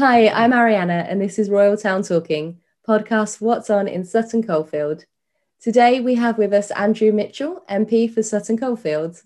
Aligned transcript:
Hi, 0.00 0.28
I'm 0.28 0.52
Ariana, 0.52 1.04
and 1.10 1.20
this 1.20 1.38
is 1.38 1.50
Royal 1.50 1.76
Town 1.76 2.02
Talking, 2.02 2.58
podcast 2.88 3.42
What's 3.42 3.68
On 3.68 3.86
in 3.86 4.04
Sutton 4.04 4.42
Coldfield. 4.42 5.04
Today 5.60 6.00
we 6.00 6.14
have 6.14 6.38
with 6.38 6.54
us 6.54 6.70
Andrew 6.70 7.12
Mitchell, 7.12 7.62
MP 7.68 8.10
for 8.10 8.22
Sutton 8.22 8.56
Coldfield. 8.56 9.20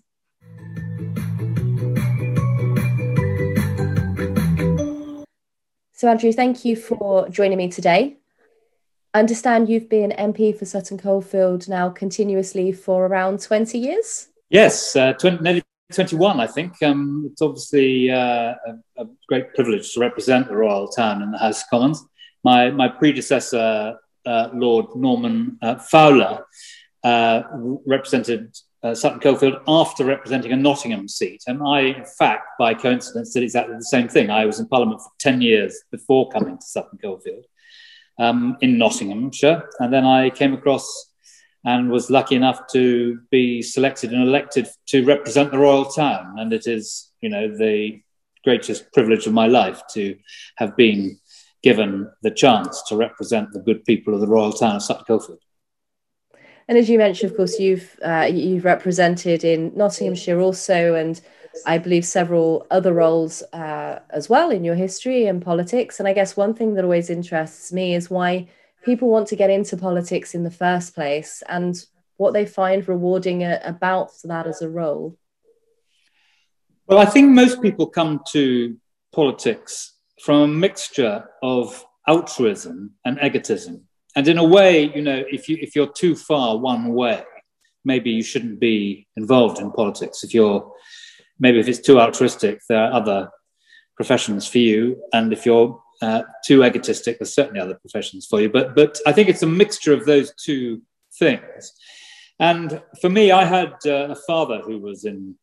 So, 5.93 6.09
Andrew, 6.09 6.33
thank 6.33 6.65
you 6.65 6.75
for 6.75 7.29
joining 7.29 7.57
me 7.57 7.69
today. 7.69 8.17
Understand 9.15 9.69
you've 9.69 9.87
been 9.87 10.11
MP 10.11 10.53
for 10.53 10.65
Sutton 10.65 10.97
Coldfield 10.97 11.69
now 11.69 11.87
continuously 11.89 12.73
for 12.73 13.05
around 13.05 13.41
20 13.41 13.77
years? 13.77 14.27
Yes, 14.49 14.93
uh, 14.97 15.13
20, 15.13 15.41
nearly 15.41 15.63
21, 15.93 16.41
I 16.41 16.47
think. 16.47 16.83
Um, 16.83 17.29
it's 17.31 17.41
obviously 17.41 18.11
uh, 18.11 18.55
a, 18.67 18.75
a, 18.97 19.05
great 19.29 19.53
privilege 19.55 19.93
to 19.93 20.01
represent 20.01 20.49
the 20.49 20.57
Royal 20.57 20.89
Town 20.89 21.21
in 21.21 21.31
the 21.31 21.37
House 21.37 21.63
of 21.63 21.69
Commons. 21.69 22.05
My, 22.43 22.69
my 22.71 22.89
predecessor, 22.89 23.97
uh, 24.25 24.49
Lord 24.53 24.87
Norman 24.97 25.59
uh, 25.61 25.75
Fowler, 25.75 26.45
uh, 27.05 27.43
represented 27.85 28.53
uh, 28.83 28.93
Sutton 28.93 29.21
Coldfield 29.21 29.61
after 29.65 30.03
representing 30.03 30.51
a 30.51 30.57
Nottingham 30.57 31.07
seat. 31.07 31.41
And 31.47 31.61
I, 31.65 31.79
in 31.83 32.05
fact, 32.19 32.47
by 32.59 32.73
coincidence, 32.73 33.31
did 33.31 33.43
exactly 33.43 33.75
the 33.75 33.81
same 33.85 34.09
thing. 34.09 34.29
I 34.29 34.45
was 34.45 34.59
in 34.59 34.67
Parliament 34.67 34.99
for 34.99 35.11
10 35.19 35.39
years 35.39 35.83
before 35.89 36.29
coming 36.31 36.57
to 36.57 36.65
Sutton 36.65 36.99
Coldfield 37.01 37.45
um, 38.19 38.57
in 38.61 38.77
Nottinghamshire. 38.77 39.69
And 39.79 39.93
then 39.93 40.05
I 40.05 40.29
came 40.29 40.53
across 40.53 41.11
and 41.65 41.89
was 41.89 42.09
lucky 42.09 42.35
enough 42.35 42.67
to 42.73 43.19
be 43.31 43.61
selected 43.61 44.13
and 44.13 44.21
elected 44.21 44.67
to 44.87 45.03
represent 45.03 45.51
the 45.51 45.57
royal 45.57 45.85
town. 45.85 46.35
And 46.37 46.53
it 46.53 46.67
is, 46.67 47.11
you 47.21 47.29
know, 47.29 47.47
the 47.47 48.01
greatest 48.43 48.93
privilege 48.93 49.25
of 49.25 49.33
my 49.33 49.47
life 49.47 49.81
to 49.93 50.15
have 50.57 50.77
been 50.77 51.19
given 51.63 52.07
the 52.21 52.29
chance 52.29 52.83
to 52.83 52.95
represent 52.95 53.51
the 53.51 53.59
good 53.59 53.83
people 53.85 54.13
of 54.13 54.21
the 54.21 54.27
royal 54.27 54.53
town 54.53 54.75
of 54.75 54.83
Sutton 54.83 55.03
Coldfield. 55.05 55.39
And 56.67 56.77
as 56.77 56.89
you 56.89 56.99
mentioned, 56.99 57.31
of 57.31 57.37
course, 57.37 57.59
you've 57.59 57.95
uh, 58.03 58.27
you've 58.31 58.65
represented 58.65 59.43
in 59.43 59.71
Nottinghamshire 59.75 60.39
also, 60.39 60.95
and 60.95 61.19
I 61.65 61.77
believe 61.77 62.05
several 62.05 62.67
other 62.71 62.93
roles 62.93 63.41
uh, 63.53 63.99
as 64.09 64.29
well 64.29 64.49
in 64.49 64.63
your 64.63 64.75
history 64.75 65.27
and 65.27 65.41
politics. 65.41 65.99
And 65.99 66.07
I 66.07 66.13
guess 66.13 66.37
one 66.37 66.53
thing 66.53 66.73
that 66.75 66.83
always 66.83 67.09
interests 67.09 67.71
me 67.71 67.95
is 67.95 68.09
why 68.09 68.47
people 68.83 69.09
want 69.09 69.27
to 69.27 69.35
get 69.35 69.49
into 69.49 69.77
politics 69.77 70.35
in 70.35 70.43
the 70.43 70.51
first 70.51 70.93
place 70.93 71.43
and 71.49 71.83
what 72.17 72.33
they 72.33 72.45
find 72.45 72.87
rewarding 72.87 73.43
about 73.43 74.11
that 74.23 74.47
as 74.47 74.61
a 74.61 74.69
role. 74.69 75.17
Well, 76.87 76.99
I 76.99 77.05
think 77.05 77.31
most 77.31 77.61
people 77.61 77.87
come 77.87 78.21
to 78.31 78.77
politics 79.11 79.93
from 80.21 80.41
a 80.41 80.47
mixture 80.47 81.27
of 81.41 81.83
altruism 82.07 82.91
and 83.03 83.19
egotism. 83.21 83.81
And 84.15 84.27
in 84.27 84.37
a 84.37 84.43
way, 84.43 84.91
you 84.95 85.01
know, 85.01 85.23
if 85.29 85.49
you 85.49 85.57
if 85.59 85.75
you're 85.75 85.91
too 85.91 86.15
far 86.15 86.57
one 86.57 86.93
way, 86.93 87.23
maybe 87.83 88.11
you 88.11 88.23
shouldn't 88.23 88.59
be 88.59 89.07
involved 89.17 89.59
in 89.59 89.71
politics. 89.71 90.23
If 90.23 90.33
you're 90.33 90.71
maybe 91.39 91.59
if 91.59 91.67
it's 91.67 91.79
too 91.79 91.99
altruistic, 91.99 92.61
there 92.69 92.79
are 92.79 92.93
other 92.93 93.29
professions 93.95 94.47
for 94.47 94.59
you. 94.59 95.01
And 95.13 95.33
if 95.33 95.45
you're 95.45 95.81
uh, 96.01 96.23
too 96.45 96.63
egotistic, 96.63 97.19
there's 97.19 97.33
certainly 97.33 97.59
other 97.59 97.75
professions 97.75 98.25
for 98.25 98.41
you. 98.41 98.49
But 98.49 98.75
but 98.75 98.99
I 99.05 99.11
think 99.11 99.29
it's 99.29 99.43
a 99.43 99.47
mixture 99.47 99.93
of 99.93 100.05
those 100.05 100.33
two 100.35 100.81
things. 101.17 101.73
And 102.39 102.81
for 102.99 103.09
me, 103.09 103.31
I 103.31 103.45
had 103.45 103.73
uh, 103.85 104.09
a 104.09 104.15
father 104.15 104.59
who 104.59 104.79
was 104.79 105.05
in 105.05 105.35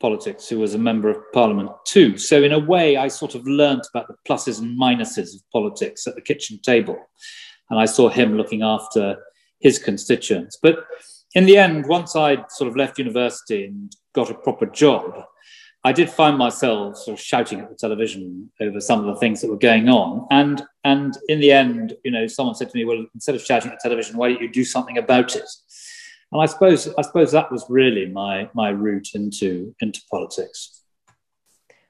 politics, 0.00 0.48
who 0.48 0.58
was 0.58 0.74
a 0.74 0.78
member 0.78 1.08
of 1.08 1.18
parliament 1.32 1.70
too. 1.84 2.16
So 2.16 2.42
in 2.42 2.52
a 2.52 2.58
way, 2.58 2.96
I 2.96 3.08
sort 3.08 3.34
of 3.34 3.46
learnt 3.46 3.86
about 3.92 4.08
the 4.08 4.16
pluses 4.26 4.58
and 4.58 4.78
minuses 4.78 5.34
of 5.34 5.42
politics 5.52 6.06
at 6.06 6.14
the 6.14 6.22
kitchen 6.22 6.58
table, 6.62 6.98
and 7.68 7.78
I 7.78 7.84
saw 7.84 8.08
him 8.08 8.36
looking 8.36 8.62
after 8.62 9.16
his 9.60 9.78
constituents. 9.78 10.58
But 10.60 10.84
in 11.34 11.46
the 11.46 11.58
end, 11.58 11.86
once 11.86 12.16
I'd 12.16 12.50
sort 12.50 12.68
of 12.68 12.76
left 12.76 12.98
university 12.98 13.66
and 13.66 13.94
got 14.14 14.30
a 14.30 14.34
proper 14.34 14.66
job, 14.66 15.22
I 15.82 15.92
did 15.92 16.10
find 16.10 16.36
myself 16.36 16.98
sort 16.98 17.18
of 17.18 17.24
shouting 17.24 17.60
at 17.60 17.70
the 17.70 17.74
television 17.74 18.50
over 18.60 18.80
some 18.80 19.00
of 19.00 19.06
the 19.06 19.16
things 19.16 19.40
that 19.40 19.50
were 19.50 19.56
going 19.56 19.88
on. 19.88 20.26
And, 20.30 20.62
and 20.84 21.16
in 21.28 21.40
the 21.40 21.52
end, 21.52 21.96
you 22.04 22.10
know, 22.10 22.26
someone 22.26 22.54
said 22.54 22.68
to 22.70 22.76
me, 22.76 22.84
well, 22.84 23.06
instead 23.14 23.34
of 23.34 23.42
shouting 23.42 23.70
at 23.70 23.78
the 23.82 23.88
television, 23.88 24.18
why 24.18 24.28
don't 24.28 24.42
you 24.42 24.52
do 24.52 24.64
something 24.64 24.98
about 24.98 25.36
it? 25.36 25.48
And 26.32 26.42
I 26.42 26.46
suppose, 26.46 26.86
I 26.98 27.02
suppose 27.02 27.32
that 27.32 27.50
was 27.50 27.64
really 27.70 28.06
my, 28.06 28.50
my 28.52 28.68
route 28.68 29.08
into, 29.14 29.74
into 29.80 30.00
politics. 30.10 30.82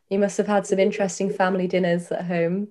You 0.08 0.20
must 0.20 0.38
have 0.38 0.46
had 0.46 0.66
some 0.66 0.78
interesting 0.78 1.30
family 1.30 1.66
dinners 1.66 2.12
at 2.12 2.26
home. 2.26 2.68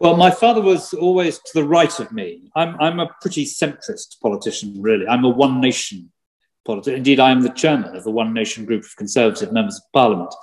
Well, 0.00 0.16
my 0.16 0.30
father 0.30 0.60
was 0.60 0.92
always 0.92 1.38
to 1.38 1.50
the 1.54 1.64
right 1.64 2.00
of 2.00 2.12
me. 2.12 2.50
I'm, 2.54 2.76
I'm 2.80 3.00
a 3.00 3.10
pretty 3.22 3.46
centrist 3.46 4.20
politician, 4.20 4.82
really. 4.82 5.06
I'm 5.06 5.24
a 5.24 5.28
one 5.28 5.60
nation 5.60 6.10
politics. 6.66 6.96
Indeed, 6.96 7.20
I 7.20 7.30
am 7.30 7.42
the 7.42 7.50
chairman 7.50 7.96
of 7.96 8.04
the 8.04 8.10
One 8.10 8.34
Nation 8.34 8.64
group 8.64 8.84
of 8.84 8.96
Conservative 8.96 9.52
members 9.52 9.76
of 9.76 9.92
Parliament. 9.92 10.34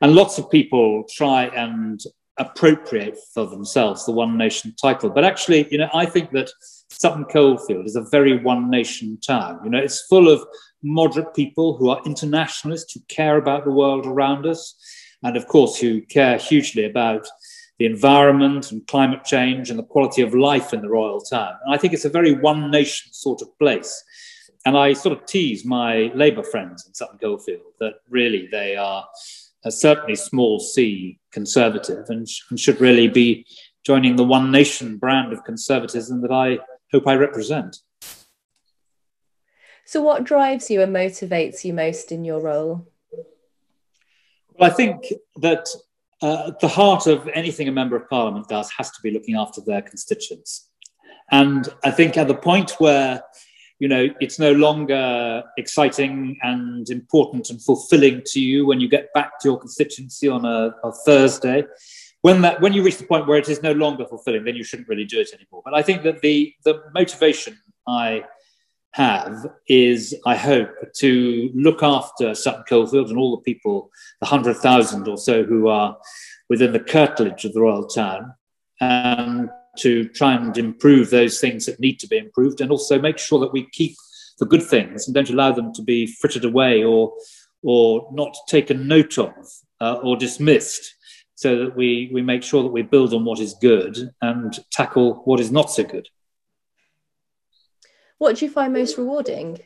And 0.00 0.14
lots 0.14 0.38
of 0.38 0.50
people 0.50 1.04
try 1.10 1.46
and 1.46 2.00
appropriate 2.38 3.18
for 3.34 3.46
themselves 3.46 4.04
the 4.04 4.12
One 4.12 4.36
Nation 4.36 4.74
title. 4.80 5.10
But 5.10 5.24
actually, 5.24 5.66
you 5.70 5.78
know, 5.78 5.90
I 5.94 6.06
think 6.06 6.30
that 6.32 6.50
Sutton 6.90 7.24
Coldfield 7.24 7.86
is 7.86 7.96
a 7.96 8.02
very 8.10 8.42
One 8.42 8.70
Nation 8.70 9.18
town. 9.26 9.60
You 9.64 9.70
know, 9.70 9.78
it's 9.78 10.06
full 10.06 10.28
of 10.28 10.42
moderate 10.82 11.34
people 11.34 11.76
who 11.76 11.90
are 11.90 12.02
internationalists, 12.04 12.92
who 12.92 13.00
care 13.08 13.36
about 13.36 13.64
the 13.64 13.70
world 13.70 14.06
around 14.06 14.46
us, 14.46 14.74
and 15.22 15.36
of 15.36 15.46
course, 15.46 15.78
who 15.78 16.00
care 16.02 16.36
hugely 16.36 16.84
about 16.84 17.26
the 17.78 17.86
environment 17.86 18.70
and 18.70 18.86
climate 18.86 19.24
change 19.24 19.70
and 19.70 19.78
the 19.78 19.84
quality 19.84 20.22
of 20.22 20.34
life 20.34 20.72
in 20.72 20.82
the 20.82 20.88
royal 20.88 21.20
town. 21.20 21.54
And 21.64 21.74
I 21.74 21.78
think 21.78 21.92
it's 21.92 22.04
a 22.04 22.10
very 22.10 22.32
one 22.32 22.70
nation 22.70 23.12
sort 23.12 23.42
of 23.42 23.58
place. 23.58 24.02
And 24.64 24.76
I 24.76 24.92
sort 24.92 25.16
of 25.18 25.26
tease 25.26 25.64
my 25.64 26.12
Labour 26.14 26.44
friends 26.44 26.86
in 26.86 26.94
Sutton 26.94 27.18
Coldfield 27.18 27.62
that 27.80 27.94
really 28.08 28.48
they 28.50 28.76
are 28.76 29.06
certainly 29.68 30.14
small 30.14 30.60
c 30.60 31.18
conservative 31.32 32.06
and, 32.08 32.28
sh- 32.28 32.42
and 32.50 32.58
should 32.58 32.80
really 32.80 33.08
be 33.08 33.46
joining 33.84 34.16
the 34.16 34.24
One 34.24 34.50
Nation 34.50 34.96
brand 34.96 35.32
of 35.32 35.44
conservatism 35.44 36.20
that 36.22 36.32
I 36.32 36.58
hope 36.92 37.06
I 37.06 37.14
represent. 37.14 37.78
So, 39.84 40.00
what 40.00 40.24
drives 40.24 40.70
you 40.70 40.80
and 40.80 40.94
motivates 40.94 41.64
you 41.64 41.74
most 41.74 42.12
in 42.12 42.24
your 42.24 42.40
role? 42.40 42.86
Well, 44.54 44.70
I 44.70 44.72
think 44.72 45.12
that 45.36 45.66
uh, 46.20 46.52
the 46.60 46.68
heart 46.68 47.06
of 47.08 47.28
anything 47.34 47.66
a 47.66 47.72
member 47.72 47.96
of 47.96 48.08
parliament 48.08 48.48
does 48.48 48.70
has 48.78 48.90
to 48.92 49.02
be 49.02 49.10
looking 49.10 49.36
after 49.36 49.60
their 49.60 49.82
constituents. 49.82 50.68
And 51.30 51.68
I 51.82 51.90
think 51.90 52.16
at 52.16 52.28
the 52.28 52.34
point 52.34 52.72
where 52.78 53.22
you 53.82 53.88
know 53.88 54.08
it's 54.20 54.38
no 54.38 54.52
longer 54.52 55.42
exciting 55.58 56.38
and 56.42 56.88
important 56.88 57.50
and 57.50 57.60
fulfilling 57.60 58.22
to 58.26 58.40
you 58.40 58.64
when 58.64 58.80
you 58.80 58.88
get 58.88 59.12
back 59.12 59.40
to 59.40 59.48
your 59.48 59.58
constituency 59.58 60.28
on 60.28 60.44
a, 60.44 60.72
a, 60.84 60.92
thursday. 61.04 61.64
When 62.20 62.42
that 62.42 62.60
when 62.60 62.72
you 62.72 62.84
reach 62.84 62.98
the 62.98 63.06
point 63.06 63.26
where 63.26 63.38
it 63.38 63.48
is 63.48 63.60
no 63.60 63.72
longer 63.72 64.06
fulfilling 64.06 64.44
then 64.44 64.54
you 64.54 64.62
shouldn't 64.62 64.88
really 64.88 65.04
do 65.04 65.18
it 65.18 65.30
anymore. 65.34 65.62
But 65.64 65.74
i 65.74 65.82
think 65.82 66.04
that 66.04 66.20
the 66.20 66.54
the 66.64 66.74
motivation 66.94 67.58
i 67.88 68.24
have 68.92 69.34
is 69.66 70.14
i 70.26 70.36
hope 70.36 70.72
to 70.94 71.50
look 71.54 71.82
after 71.82 72.36
sutton 72.36 72.62
coldfield 72.68 73.08
and 73.08 73.18
all 73.18 73.34
the 73.34 73.42
people 73.42 73.90
the 74.20 74.28
100000 74.28 75.08
or 75.08 75.16
so 75.16 75.42
who 75.42 75.66
are 75.66 75.96
within 76.48 76.72
the 76.72 76.86
curtilage 76.94 77.44
of 77.44 77.52
the 77.54 77.60
royal 77.60 77.86
town 77.86 78.32
and 78.80 79.50
to 79.78 80.08
try 80.08 80.34
and 80.34 80.56
improve 80.58 81.10
those 81.10 81.40
things 81.40 81.66
that 81.66 81.80
need 81.80 81.98
to 82.00 82.06
be 82.06 82.18
improved 82.18 82.60
and 82.60 82.70
also 82.70 83.00
make 83.00 83.18
sure 83.18 83.40
that 83.40 83.52
we 83.52 83.68
keep 83.70 83.96
the 84.38 84.46
good 84.46 84.62
things 84.62 85.06
and 85.06 85.14
don't 85.14 85.30
allow 85.30 85.52
them 85.52 85.72
to 85.74 85.82
be 85.82 86.06
frittered 86.06 86.44
away 86.44 86.82
or 86.82 87.12
or 87.62 88.08
not 88.12 88.34
taken 88.48 88.88
note 88.88 89.18
of 89.18 89.32
uh, 89.80 89.94
or 90.02 90.16
dismissed 90.16 90.94
so 91.34 91.56
that 91.56 91.76
we 91.76 92.10
we 92.12 92.22
make 92.22 92.42
sure 92.42 92.62
that 92.62 92.72
we 92.72 92.82
build 92.82 93.14
on 93.14 93.24
what 93.24 93.40
is 93.40 93.54
good 93.54 93.96
and 94.20 94.58
tackle 94.70 95.22
what 95.24 95.40
is 95.40 95.50
not 95.50 95.70
so 95.70 95.84
good. 95.84 96.08
What 98.18 98.36
do 98.36 98.44
you 98.44 98.50
find 98.50 98.72
most 98.72 98.98
rewarding? 98.98 99.58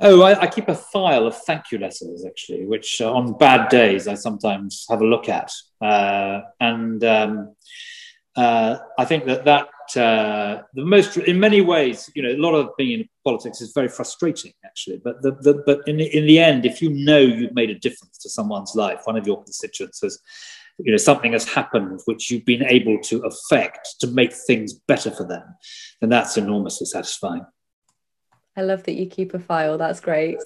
Oh, 0.00 0.22
I, 0.22 0.42
I, 0.42 0.46
keep 0.46 0.68
a 0.68 0.76
file 0.76 1.26
of 1.26 1.36
thank 1.42 1.72
you 1.72 1.78
letters 1.78 2.24
actually, 2.24 2.66
which 2.66 3.00
uh, 3.00 3.12
on 3.12 3.36
bad 3.36 3.68
days 3.68 4.06
I 4.06 4.14
sometimes 4.14 4.86
have 4.88 5.00
a 5.00 5.04
look 5.04 5.28
at, 5.28 5.50
uh, 5.80 6.42
and 6.60 7.02
um, 7.02 7.56
uh, 8.38 8.78
I 8.96 9.04
think 9.04 9.24
that 9.24 9.44
that 9.46 9.68
uh, 9.96 10.62
the 10.72 10.84
most, 10.84 11.16
in 11.16 11.40
many 11.40 11.60
ways, 11.60 12.08
you 12.14 12.22
know, 12.22 12.30
a 12.30 12.38
lot 12.46 12.54
of 12.54 12.70
being 12.76 13.00
in 13.00 13.08
politics 13.24 13.60
is 13.60 13.72
very 13.72 13.88
frustrating 13.88 14.52
actually. 14.64 15.00
But 15.02 15.22
the, 15.22 15.32
the 15.32 15.62
but 15.66 15.80
in 15.88 15.96
the, 15.96 16.06
in 16.16 16.24
the 16.24 16.38
end, 16.38 16.64
if 16.64 16.80
you 16.80 16.90
know 16.90 17.18
you've 17.18 17.54
made 17.54 17.70
a 17.70 17.78
difference 17.78 18.16
to 18.18 18.30
someone's 18.30 18.76
life, 18.76 19.00
one 19.04 19.16
of 19.16 19.26
your 19.26 19.42
constituents 19.42 20.02
has, 20.02 20.20
you 20.78 20.92
know, 20.92 20.98
something 20.98 21.32
has 21.32 21.48
happened 21.48 22.00
which 22.04 22.30
you've 22.30 22.44
been 22.44 22.62
able 22.62 23.00
to 23.10 23.22
affect 23.22 23.96
to 24.00 24.06
make 24.06 24.32
things 24.32 24.72
better 24.72 25.10
for 25.10 25.26
them, 25.26 25.42
then 26.00 26.10
that's 26.10 26.36
enormously 26.36 26.86
satisfying. 26.86 27.44
I 28.56 28.62
love 28.62 28.84
that 28.84 28.94
you 28.94 29.06
keep 29.08 29.34
a 29.34 29.40
file. 29.40 29.78
That's 29.78 30.00
great. 30.00 30.38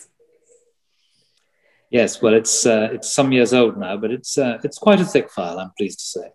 Yes, 1.91 2.23
well, 2.23 2.33
it's 2.33 2.65
uh, 2.65 2.89
it's 2.93 3.13
some 3.13 3.33
years 3.33 3.53
old 3.53 3.77
now, 3.77 3.99
but 3.99 4.11
it's 4.11 4.39
uh, 4.39 4.57
it's 4.65 4.79
quite 4.79 5.01
a 5.01 5.05
thick 5.05 5.31
file. 5.31 5.59
I'm 5.59 5.73
pleased 5.77 5.99
to 5.99 6.07
say. 6.07 6.29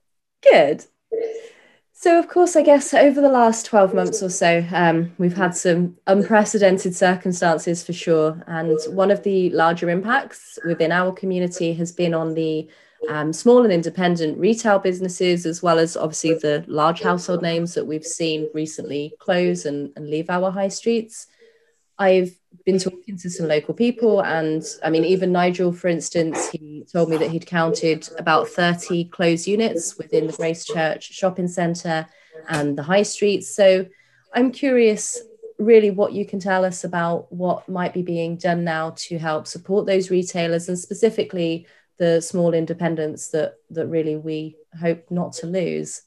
Good. 0.44 0.86
So, 2.00 2.20
of 2.20 2.28
course, 2.28 2.56
I 2.56 2.62
guess 2.62 2.94
over 2.94 3.20
the 3.22 3.28
last 3.28 3.66
12 3.66 3.96
months 3.96 4.22
or 4.22 4.30
so, 4.30 4.64
um, 4.72 5.14
we've 5.18 5.36
had 5.36 5.56
some 5.56 5.98
unprecedented 6.06 6.96
circumstances 6.96 7.84
for 7.84 7.92
sure. 7.92 8.40
And 8.46 8.78
one 8.90 9.10
of 9.10 9.24
the 9.24 9.50
larger 9.50 9.90
impacts 9.90 10.60
within 10.64 10.92
our 10.92 11.12
community 11.12 11.74
has 11.74 11.92
been 11.92 12.14
on 12.14 12.36
the 12.36 12.70
um, 13.10 13.34
small 13.34 13.64
and 13.64 13.74
independent 13.74 14.38
retail 14.38 14.78
businesses, 14.78 15.48
as 15.48 15.64
well 15.64 15.80
as 15.80 15.98
obviously 15.98 16.36
the 16.36 16.64
large 16.68 17.02
household 17.02 17.42
names 17.42 17.74
that 17.74 17.88
we've 17.88 18.06
seen 18.06 18.48
recently 18.54 19.16
close 19.18 19.66
and, 19.66 19.92
and 19.96 20.08
leave 20.08 20.30
our 20.30 20.52
high 20.52 20.68
streets. 20.68 21.26
I've 21.98 22.38
been 22.66 22.80
talking 22.80 23.18
to 23.18 23.30
some 23.30 23.48
local 23.48 23.74
people, 23.74 24.22
and 24.24 24.64
I 24.84 24.90
mean, 24.90 25.06
even 25.06 25.32
Nigel, 25.32 25.72
for 25.72 25.88
instance, 25.88 26.50
he 26.50 26.86
told 26.92 27.10
me 27.10 27.18
that 27.18 27.32
he'd 27.32 27.46
counted 27.46 28.08
about 28.18 28.48
30 28.48 29.06
closed 29.06 29.48
units 29.48 29.98
within 29.98 30.28
the 30.28 30.34
Gracechurch 30.34 31.04
shopping 31.04 31.48
centre 31.48 32.08
and 32.50 32.78
the 32.78 32.84
high 32.84 33.04
streets. 33.04 33.56
So 33.56 33.86
I'm 34.34 34.52
curious, 34.52 35.20
really, 35.58 35.92
what 35.92 36.14
you 36.14 36.26
can 36.26 36.40
tell 36.40 36.66
us 36.66 36.84
about 36.84 37.32
what 37.32 37.68
might 37.70 37.94
be 37.94 38.02
being 38.02 38.38
done 38.38 38.64
now 38.64 38.92
to 38.98 39.18
help 39.18 39.48
support 39.48 39.86
those 39.86 40.10
retailers 40.10 40.68
and 40.70 40.78
specifically 40.78 41.68
the 41.98 42.22
small 42.22 42.54
independents 42.54 43.30
that, 43.30 43.56
that 43.72 43.88
really 43.88 44.16
we 44.16 44.56
hope 44.80 45.10
not 45.10 45.34
to 45.34 45.48
lose. 45.48 46.04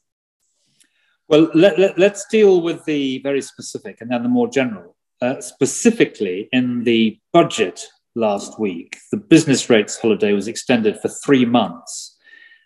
Well, 1.27 1.49
let, 1.53 1.79
us 1.79 1.97
let, 1.97 2.17
deal 2.29 2.61
with 2.61 2.83
the 2.85 3.19
very 3.19 3.41
specific 3.41 4.01
and 4.01 4.11
then 4.11 4.23
the 4.23 4.29
more 4.29 4.49
general. 4.49 4.90
Uh, 5.21 5.39
specifically 5.39 6.49
in 6.51 6.83
the 6.83 7.15
budget 7.31 7.85
last 8.15 8.59
week, 8.59 8.97
the 9.11 9.17
business 9.17 9.69
rates 9.69 9.99
holiday 9.99 10.33
was 10.33 10.47
extended 10.47 10.99
for 10.99 11.09
three 11.09 11.45
months, 11.45 12.17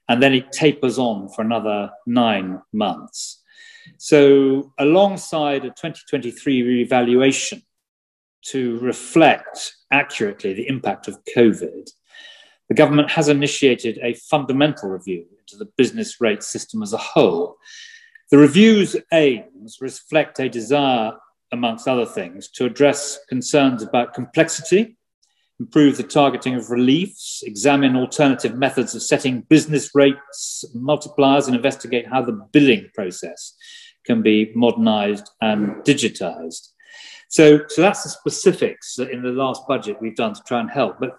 and 0.08 0.24
then 0.24 0.34
it 0.34 0.54
tapers 0.54 0.98
on 0.98 1.28
for 1.28 1.42
another 1.42 1.92
nine 2.08 2.62
months. 2.72 3.42
So, 3.98 4.72
alongside 4.80 5.66
a 5.66 5.70
2023 5.70 6.62
revaluation 6.62 7.62
to 8.46 8.80
reflect 8.80 9.74
accurately 9.92 10.54
the 10.54 10.68
impact 10.70 11.10
of 11.10 11.20
COVID, 11.36 11.90
the 12.70 12.76
government 12.76 13.12
has 13.12 13.28
initiated 13.28 14.00
a 14.02 14.14
fundamental 14.14 14.90
review 14.90 15.26
into 15.40 15.58
the 15.58 15.70
business 15.78 16.22
rate 16.22 16.42
system 16.42 16.82
as 16.82 16.94
a 16.94 16.98
whole. 16.98 17.58
The 18.32 18.38
review's 18.38 18.96
aims 19.12 19.80
reflect 19.82 20.40
a 20.40 20.48
desire 20.48 21.12
amongst 21.56 21.88
other 21.88 22.06
things, 22.06 22.50
to 22.52 22.66
address 22.66 23.18
concerns 23.28 23.82
about 23.82 24.14
complexity, 24.14 24.98
improve 25.60 25.98
the 25.98 26.04
targeting 26.04 26.56
of 26.56 26.70
reliefs, 26.70 27.42
examine 27.46 27.96
alternative 27.96 28.56
methods 28.56 28.94
of 28.94 29.02
setting 29.02 29.42
business 29.42 29.92
rates, 29.96 30.64
multipliers, 30.76 31.48
and 31.48 31.56
investigate 31.56 32.08
how 32.08 32.22
the 32.22 32.34
billing 32.52 32.90
process 32.94 33.56
can 34.06 34.22
be 34.22 34.52
modernized 34.54 35.30
and 35.42 35.84
digitized. 35.84 36.70
So, 37.30 37.62
so 37.68 37.82
that's 37.82 38.04
the 38.04 38.10
specifics 38.10 39.00
in 39.00 39.24
the 39.24 39.30
last 39.30 39.68
budget 39.68 39.98
we've 40.00 40.16
done 40.16 40.36
to 40.36 40.44
try 40.46 40.60
and 40.60 40.70
help. 40.70 41.00
But 41.00 41.18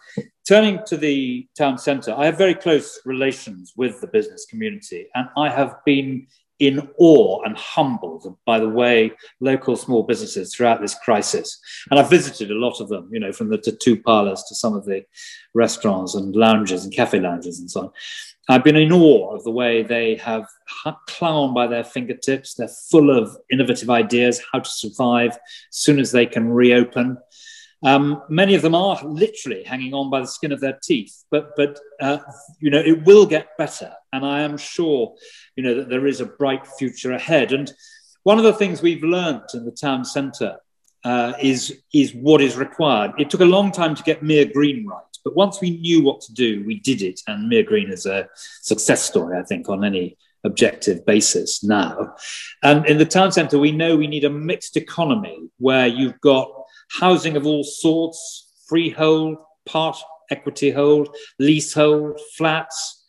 turning 0.49 0.81
to 0.87 0.97
the 0.97 1.47
town 1.59 1.79
centre, 1.79 2.15
I 2.17 2.27
have 2.27 2.39
very 2.39 2.55
close 2.55 3.01
relations 3.05 3.73
with 3.77 4.01
the 4.01 4.07
business 4.07 4.47
community, 4.49 5.09
and 5.15 5.29
I 5.37 5.51
have 5.51 5.77
been 5.85 6.27
in 6.59 6.89
awe 6.99 7.43
and 7.45 7.57
humbled 7.57 8.37
by 8.47 8.59
the 8.59 8.69
way 8.69 9.13
local 9.41 9.77
small 9.77 10.03
businesses 10.03 10.55
throughout 10.55 10.81
this 10.81 10.95
crisis. 11.05 11.61
And 11.91 12.01
I've 12.01 12.11
visited 12.11 12.51
a 12.51 12.55
lot 12.55 12.81
of 12.81 12.89
them, 12.89 13.09
you 13.13 13.21
know, 13.21 13.33
from 13.33 13.51
the 13.51 13.59
tattoo 13.59 14.01
parlors 14.01 14.43
to 14.49 14.55
some 14.55 14.75
of 14.75 14.85
the 14.85 15.05
restaurants 15.55 16.15
and 16.15 16.35
lounges 16.35 16.85
and 16.85 16.95
cafe 16.95 17.21
lounges 17.21 17.61
and 17.61 17.71
so 17.71 17.81
on. 17.83 17.91
I've 18.49 18.63
been 18.63 18.77
in 18.77 18.93
awe 18.93 19.35
of 19.35 19.43
the 19.43 19.51
way 19.51 19.83
they 19.83 20.15
have 20.17 20.47
clung 21.09 21.35
on 21.49 21.55
by 21.55 21.67
their 21.67 21.83
fingertips. 21.83 22.55
They're 22.55 22.69
full 22.69 23.11
of 23.11 23.37
innovative 23.51 23.91
ideas 23.91 24.41
how 24.53 24.61
to 24.61 24.71
survive 24.71 25.33
as 25.33 25.41
soon 25.71 25.99
as 25.99 26.13
they 26.13 26.27
can 26.27 26.49
reopen. 26.49 27.19
Um, 27.83 28.23
many 28.29 28.55
of 28.55 28.63
them 28.63 28.75
are 28.75 28.99
literally 29.05 29.63
hanging 29.63 29.93
on 29.93 30.11
by 30.11 30.21
the 30.21 30.27
skin 30.27 30.53
of 30.53 30.61
their 30.61 30.79
teeth, 30.83 31.25
but 31.31 31.51
but 31.57 31.79
uh, 32.01 32.19
you 32.59 32.71
know 32.71 32.81
it 32.81 33.05
will 33.05 33.27
get 33.27 33.57
better, 33.59 33.93
and 34.13 34.25
I 34.25 34.41
am 34.41 34.57
sure 34.57 35.15
you 35.57 35.63
know 35.63 35.75
that 35.75 35.89
there 35.89 36.07
is 36.07 36.21
a 36.21 36.27
bright 36.27 36.67
future 36.67 37.13
ahead. 37.13 37.53
And 37.53 37.73
one 38.23 38.39
of 38.39 38.45
the 38.45 38.55
things 38.55 38.81
we've 38.81 39.05
learned 39.05 39.43
in 39.55 39.65
the 39.65 39.71
town 39.71 40.05
centre 40.05 40.57
uh, 41.05 41.35
is 41.41 41.83
is 41.93 42.15
what 42.15 42.41
is 42.41 42.57
required. 42.57 43.13
It 43.19 43.29
took 43.29 43.43
a 43.43 43.45
long 43.45 43.71
time 43.73 43.95
to 43.95 44.03
get 44.03 44.23
Mere 44.23 44.47
Green 44.47 44.87
right, 44.87 45.03
but 45.23 45.37
once 45.37 45.61
we 45.61 45.79
knew 45.79 46.03
what 46.03 46.23
to 46.23 46.33
do, 46.33 46.65
we 46.67 46.81
did 46.81 47.03
it, 47.03 47.21
and 47.27 47.49
Mere 47.49 47.63
Green 47.63 47.91
is 47.91 48.07
a 48.07 48.29
success 48.63 49.03
story, 49.03 49.39
I 49.39 49.43
think, 49.43 49.69
on 49.69 49.85
any 49.85 50.17
objective 50.45 51.05
basis 51.05 51.63
now. 51.63 52.15
And 52.63 52.87
in 52.87 52.99
the 52.99 53.05
town 53.05 53.33
centre, 53.33 53.59
we 53.59 53.73
know 53.73 53.97
we 53.97 54.07
need 54.07 54.25
a 54.25 54.31
mixed 54.31 54.77
economy 54.77 55.51
where 55.59 55.87
you've 55.87 56.21
got 56.21 56.49
housing 56.91 57.37
of 57.37 57.47
all 57.47 57.65
sorts, 57.65 58.53
freehold, 58.69 59.37
part 59.67 59.97
equity 60.31 60.71
hold, 60.71 61.15
leasehold, 61.39 62.21
flats. 62.37 63.05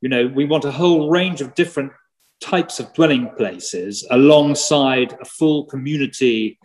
You 0.00 0.08
know, 0.08 0.26
we 0.26 0.44
want 0.44 0.64
a 0.64 0.72
whole 0.72 1.10
range 1.10 1.40
of 1.40 1.54
different 1.54 1.92
types 2.40 2.78
of 2.80 2.92
dwelling 2.92 3.30
places 3.36 4.06
alongside 4.10 5.16
a 5.20 5.24
full 5.24 5.64
community 5.66 6.58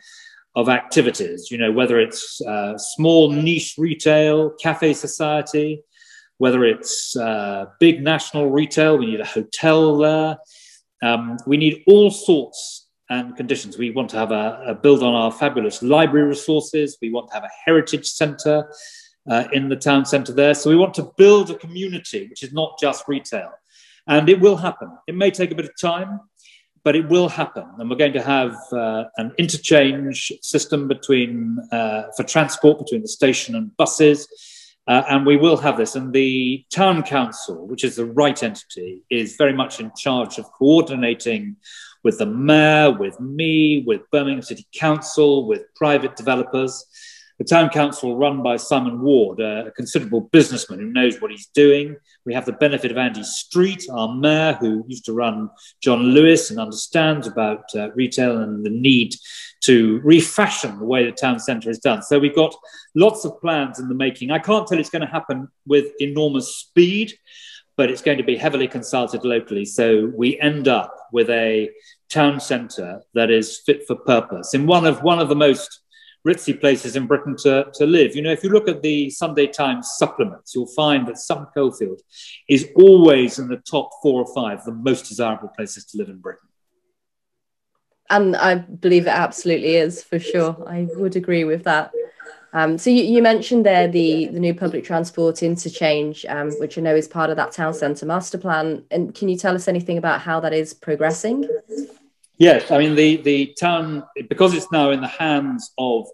of 0.56 0.68
activities, 0.68 1.50
you 1.50 1.58
know, 1.58 1.72
whether 1.72 2.00
it's 2.00 2.42
uh, 2.42 2.78
small 2.78 3.32
niche 3.32 3.76
retail, 3.78 4.52
cafe 4.62 4.94
society, 4.94 5.82
whether 6.40 6.66
it's 6.66 7.16
uh, 7.16 7.66
big 7.80 8.02
national 8.04 8.50
retail, 8.50 8.98
we 8.98 9.06
need 9.06 9.22
a 9.22 9.26
hotel 9.26 9.98
there. 9.98 10.38
Um, 11.02 11.38
we 11.48 11.56
need 11.56 11.84
all 11.88 12.12
sorts 12.12 12.81
and 13.12 13.36
conditions. 13.36 13.78
We 13.78 13.92
want 13.92 14.10
to 14.12 14.18
have 14.18 14.32
a, 14.32 14.64
a, 14.68 14.74
build 14.74 15.04
on 15.04 15.14
our 15.14 15.34
fabulous 15.34 15.84
library 15.84 16.28
resources. 16.28 16.98
We 17.02 17.12
want 17.12 17.28
to 17.28 17.34
have 17.34 17.44
a 17.44 17.50
heritage 17.66 18.08
centre 18.08 18.72
uh, 19.30 19.44
in 19.52 19.68
the 19.68 19.76
town 19.76 20.06
centre 20.06 20.32
there. 20.32 20.54
So 20.54 20.70
we 20.70 20.78
want 20.78 20.94
to 20.94 21.12
build 21.18 21.52
a 21.52 21.56
community 21.56 22.28
which 22.30 22.42
is 22.42 22.54
not 22.54 22.80
just 22.80 23.04
retail. 23.10 23.52
And 24.08 24.30
it 24.30 24.40
will 24.40 24.56
happen. 24.56 24.98
It 25.08 25.16
may 25.16 25.30
take 25.30 25.52
a 25.52 25.56
bit 25.56 25.66
of 25.66 25.72
time, 25.80 26.22
but 26.86 26.96
it 26.96 27.10
will 27.10 27.28
happen. 27.28 27.66
And 27.78 27.90
we're 27.90 27.98
going 27.98 28.14
to 28.14 28.24
have 28.24 28.56
uh, 28.72 29.04
an 29.18 29.34
interchange 29.38 30.32
system 30.42 30.88
between 30.88 31.60
uh, 31.74 32.04
for 32.16 32.24
transport 32.24 32.80
between 32.80 33.02
the 33.02 33.10
station 33.10 33.56
and 33.56 33.76
buses. 33.76 34.26
Uh, 34.88 35.04
and 35.10 35.26
we 35.26 35.36
will 35.36 35.58
have 35.58 35.78
this. 35.78 35.96
And 35.96 36.14
the 36.14 36.66
town 36.74 37.04
council, 37.04 37.68
which 37.68 37.84
is 37.84 37.98
the 37.98 38.06
right 38.06 38.42
entity, 38.42 39.04
is 39.10 39.36
very 39.36 39.54
much 39.54 39.82
in 39.82 39.92
charge 39.98 40.38
of 40.38 40.46
coordinating 40.54 41.58
with 42.04 42.18
the 42.18 42.26
mayor, 42.26 42.92
with 42.92 43.20
me, 43.20 43.84
with 43.86 44.10
Birmingham 44.12 44.42
City 44.42 44.66
Council, 44.74 45.48
with 45.48 45.64
private 45.76 46.16
developers. 46.16 46.86
The 47.42 47.46
town 47.46 47.70
council 47.70 48.18
run 48.18 48.44
by 48.44 48.58
Simon 48.58 49.02
Ward, 49.02 49.40
a 49.40 49.72
considerable 49.72 50.30
businessman 50.32 50.78
who 50.78 50.86
knows 50.86 51.20
what 51.20 51.32
he's 51.32 51.48
doing. 51.48 51.96
We 52.24 52.36
have 52.36 52.46
the 52.46 52.52
benefit 52.52 52.92
of 52.92 52.98
Andy 52.98 53.24
Street, 53.24 53.84
our 53.92 54.14
mayor, 54.14 54.54
who 54.60 54.86
used 54.88 55.06
to 55.06 55.14
run 55.14 55.50
John 55.82 56.02
Lewis 56.04 56.52
and 56.52 56.60
understands 56.60 57.26
about 57.26 57.64
uh, 57.74 57.92
retail 57.94 58.38
and 58.42 58.64
the 58.64 58.70
need 58.70 59.16
to 59.62 60.00
refashion 60.04 60.78
the 60.78 60.86
way 60.86 61.04
the 61.04 61.12
town 61.12 61.40
centre 61.40 61.72
is 61.72 61.80
done. 61.80 62.04
So 62.04 62.20
we've 62.20 62.36
got 62.36 62.56
lots 62.94 63.26
of 63.26 63.42
plans 63.42 63.80
in 63.80 63.88
the 63.88 63.96
making. 63.96 64.30
I 64.30 64.38
can't 64.38 64.68
tell 64.68 64.78
it's 64.78 64.92
going 64.92 65.06
to 65.06 65.12
happen 65.12 65.48
with 65.66 65.94
enormous 66.00 66.56
speed, 66.56 67.14
but 67.76 67.90
it's 67.90 68.04
going 68.04 68.20
to 68.20 68.24
be 68.24 68.38
heavily 68.38 68.68
consulted 68.68 69.26
locally. 69.26 69.66
So 69.66 70.12
we 70.16 70.40
end 70.40 70.68
up 70.68 70.96
with 71.12 71.30
a 71.30 71.70
town 72.10 72.40
centre 72.40 73.02
that 73.14 73.32
is 73.32 73.60
fit 73.66 73.86
for 73.88 73.96
purpose 73.96 74.54
in 74.54 74.68
one 74.68 74.86
of 74.86 75.02
one 75.04 75.20
of 75.20 75.30
the 75.30 75.36
most 75.36 75.82
ritzy 76.28 76.60
places 76.60 76.96
in 76.96 77.08
Britain 77.08 77.36
to, 77.36 77.68
to 77.74 77.86
live. 77.86 78.16
You 78.16 78.22
know, 78.22 78.32
if 78.32 78.44
you 78.44 78.50
look 78.50 78.68
at 78.68 78.82
the 78.82 79.10
Sunday 79.10 79.48
Times 79.48 79.92
supplements, 79.98 80.54
you'll 80.54 80.68
find 80.68 81.08
that 81.08 81.18
Sutton 81.18 81.48
Coldfield 81.54 82.02
is 82.48 82.70
always 82.76 83.40
in 83.40 83.48
the 83.48 83.58
top 83.58 83.90
four 84.02 84.22
or 84.24 84.34
five 84.34 84.64
the 84.64 84.72
most 84.72 85.08
desirable 85.08 85.50
places 85.50 85.86
to 85.86 85.98
live 85.98 86.10
in 86.10 86.20
Britain. 86.20 86.48
And 88.10 88.36
I 88.36 88.56
believe 88.56 89.08
it 89.08 89.12
absolutely 89.12 89.78
is 89.78 90.04
for 90.04 90.20
sure. 90.20 90.64
I 90.68 90.88
would 90.96 91.16
agree 91.16 91.46
with 91.46 91.64
that. 91.64 91.92
Um, 92.54 92.78
so 92.78 92.90
you, 92.90 93.04
you, 93.04 93.22
mentioned 93.22 93.66
there 93.66 93.88
the, 93.88 94.28
the 94.28 94.40
new 94.40 94.54
public 94.54 94.84
transport 94.84 95.42
interchange, 95.42 96.26
um, 96.28 96.52
which 96.60 96.78
I 96.78 96.82
know 96.82 96.96
is 96.96 97.08
part 97.08 97.30
of 97.30 97.38
that 97.38 97.54
town 97.54 97.74
centre 97.74 98.06
master 98.06 98.38
plan. 98.38 98.84
And 98.92 99.16
can 99.16 99.30
you 99.30 99.38
tell 99.38 99.56
us 99.56 99.68
anything 99.68 99.98
about 99.98 100.22
how 100.22 100.42
that 100.42 100.54
is 100.54 100.74
progressing? 100.74 101.48
Yes, 102.38 102.72
I 102.72 102.80
mean 102.80 102.96
the 102.96 103.18
the 103.18 103.56
town 103.60 104.04
because 104.28 104.54
it's 104.54 104.72
now 104.72 104.90
in 104.90 105.00
the 105.00 105.08
hands 105.08 105.72
of 105.78 106.08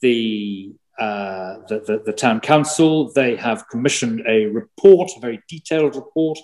the 0.00 0.74
uh, 0.98 1.58
the, 1.68 1.78
the, 1.86 2.02
the, 2.06 2.12
town 2.12 2.40
council. 2.40 3.12
They 3.12 3.36
have 3.36 3.68
commissioned 3.68 4.24
a 4.26 4.46
report, 4.46 5.12
a 5.16 5.20
very 5.20 5.40
detailed 5.48 5.94
report. 5.94 6.38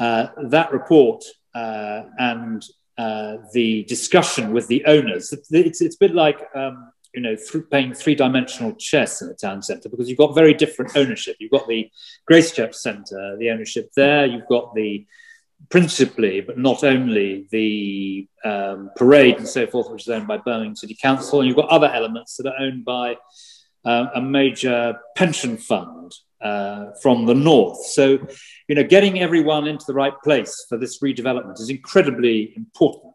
Uh, 0.00 0.28
that 0.48 0.72
report 0.72 1.22
uh, 1.54 2.02
and 2.18 2.64
uh, 2.98 3.36
the 3.52 3.84
discussion 3.84 4.52
with 4.52 4.66
the 4.66 4.84
owners, 4.86 5.32
it's, 5.32 5.80
it's 5.80 5.94
a 5.94 5.98
bit 6.00 6.12
like 6.12 6.40
um, 6.56 6.90
you 7.14 7.20
know 7.20 7.36
playing 7.70 7.94
three-dimensional 7.94 8.74
chess 8.74 9.22
in 9.22 9.28
the 9.28 9.34
town 9.34 9.62
centre 9.62 9.88
because 9.88 10.08
you've 10.08 10.18
got 10.18 10.34
very 10.34 10.54
different 10.54 10.96
ownership. 10.96 11.36
You've 11.38 11.50
got 11.50 11.68
the 11.68 11.90
Gracechurch 12.30 12.74
Centre, 12.74 13.36
the 13.38 13.50
ownership 13.50 13.90
there. 13.96 14.26
You've 14.26 14.48
got 14.48 14.74
the 14.74 15.06
principally, 15.70 16.40
but 16.40 16.58
not 16.58 16.84
only, 16.84 17.46
the 17.50 18.28
um, 18.44 18.90
parade 18.96 19.36
and 19.36 19.48
so 19.48 19.66
forth, 19.66 19.90
which 19.90 20.02
is 20.02 20.08
owned 20.08 20.28
by 20.28 20.38
Birmingham 20.38 20.76
City 20.76 20.96
Council, 21.00 21.40
and 21.40 21.48
you've 21.48 21.56
got 21.56 21.68
other 21.68 21.88
elements 21.88 22.36
that 22.36 22.46
are 22.46 22.58
owned 22.60 22.84
by 22.84 23.16
uh, 23.84 24.06
a 24.14 24.20
major 24.20 24.98
pension 25.16 25.56
fund 25.56 26.12
uh, 26.40 26.92
from 27.02 27.26
the 27.26 27.34
north. 27.34 27.84
So, 27.86 28.18
you 28.68 28.74
know, 28.74 28.84
getting 28.84 29.20
everyone 29.20 29.66
into 29.66 29.84
the 29.86 29.94
right 29.94 30.14
place 30.22 30.66
for 30.68 30.78
this 30.78 31.00
redevelopment 31.00 31.60
is 31.60 31.70
incredibly 31.70 32.52
important. 32.56 33.14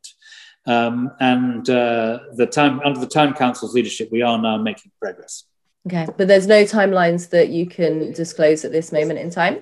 Um, 0.66 1.12
and 1.20 1.70
uh, 1.70 2.20
the 2.36 2.46
time 2.46 2.80
under 2.82 3.00
the 3.00 3.08
town 3.08 3.34
council's 3.34 3.74
leadership, 3.74 4.10
we 4.12 4.22
are 4.22 4.38
now 4.38 4.58
making 4.58 4.92
progress. 5.02 5.44
Okay, 5.88 6.08
but 6.18 6.28
there's 6.28 6.48
no 6.48 6.64
timelines 6.64 7.30
that 7.32 7.50
you 7.50 7.66
can 7.66 8.14
disclose 8.14 8.64
at 8.64 8.72
this 8.72 8.92
moment 8.92 9.20
in 9.20 9.30
time. 9.30 9.62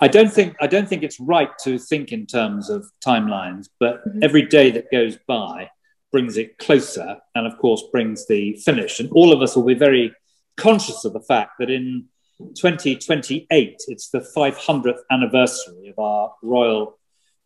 I 0.00 0.08
don't 0.08 0.32
think 0.32 0.56
I 0.60 0.66
don't 0.66 0.88
think 0.88 1.02
it's 1.02 1.20
right 1.20 1.50
to 1.64 1.78
think 1.78 2.12
in 2.12 2.26
terms 2.26 2.70
of 2.70 2.86
timelines, 3.04 3.68
but 3.78 4.06
mm-hmm. 4.06 4.20
every 4.22 4.46
day 4.46 4.70
that 4.70 4.90
goes 4.90 5.18
by 5.26 5.70
brings 6.10 6.38
it 6.38 6.58
closer, 6.58 7.18
and 7.34 7.46
of 7.46 7.58
course 7.58 7.84
brings 7.92 8.26
the 8.26 8.54
finish. 8.64 8.98
And 8.98 9.10
all 9.12 9.32
of 9.32 9.42
us 9.42 9.54
will 9.54 9.64
be 9.64 9.74
very 9.74 10.14
conscious 10.56 11.04
of 11.04 11.12
the 11.12 11.20
fact 11.20 11.52
that 11.58 11.70
in 11.70 12.06
2028 12.54 13.82
it's 13.88 14.08
the 14.08 14.20
500th 14.20 15.00
anniversary 15.10 15.88
of 15.88 15.98
our 15.98 16.34
royal 16.42 16.98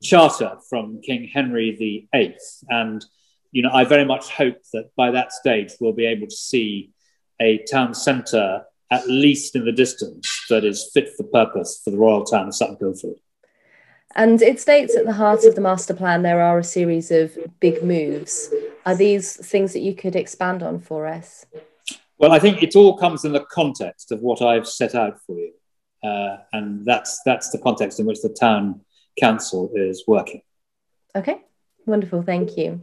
charter 0.04 0.52
from 0.68 1.00
King 1.02 1.28
Henry 1.32 1.72
VIII, 2.12 2.36
and 2.68 3.04
you 3.50 3.62
know 3.62 3.70
I 3.72 3.84
very 3.84 4.04
much 4.04 4.28
hope 4.28 4.58
that 4.72 4.90
by 4.96 5.10
that 5.10 5.32
stage 5.32 5.72
we'll 5.80 5.92
be 5.92 6.06
able 6.06 6.28
to 6.28 6.36
see 6.36 6.92
a 7.40 7.58
town 7.70 7.94
centre 7.94 8.64
at 8.94 9.08
least 9.08 9.56
in 9.56 9.64
the 9.64 9.72
distance, 9.72 10.44
that 10.48 10.64
is 10.64 10.90
fit 10.92 11.10
for 11.16 11.24
purpose 11.24 11.80
for 11.82 11.90
the 11.90 11.96
royal 11.96 12.24
town 12.24 12.48
of 12.48 12.54
Sutton 12.54 12.76
Coldfield. 12.76 13.18
And 14.14 14.40
it 14.40 14.60
states 14.60 14.96
at 14.96 15.06
the 15.06 15.12
heart 15.12 15.44
of 15.44 15.56
the 15.56 15.60
master 15.60 15.94
plan 15.94 16.22
there 16.22 16.40
are 16.40 16.58
a 16.58 16.64
series 16.64 17.10
of 17.10 17.36
big 17.58 17.82
moves. 17.82 18.52
Are 18.86 18.94
these 18.94 19.36
things 19.36 19.72
that 19.72 19.80
you 19.80 19.94
could 19.94 20.14
expand 20.14 20.62
on 20.62 20.78
for 20.78 21.06
us? 21.06 21.46
Well, 22.18 22.30
I 22.30 22.38
think 22.38 22.62
it 22.62 22.76
all 22.76 22.96
comes 22.96 23.24
in 23.24 23.32
the 23.32 23.44
context 23.50 24.12
of 24.12 24.20
what 24.20 24.40
I've 24.40 24.68
set 24.68 24.94
out 24.94 25.18
for 25.26 25.36
you. 25.36 25.52
Uh, 26.08 26.36
and 26.52 26.84
that's, 26.84 27.20
that's 27.24 27.50
the 27.50 27.58
context 27.58 27.98
in 27.98 28.06
which 28.06 28.22
the 28.22 28.28
town 28.28 28.82
council 29.18 29.70
is 29.74 30.04
working. 30.06 30.42
Okay, 31.14 31.40
wonderful. 31.86 32.22
Thank 32.22 32.56
you. 32.56 32.82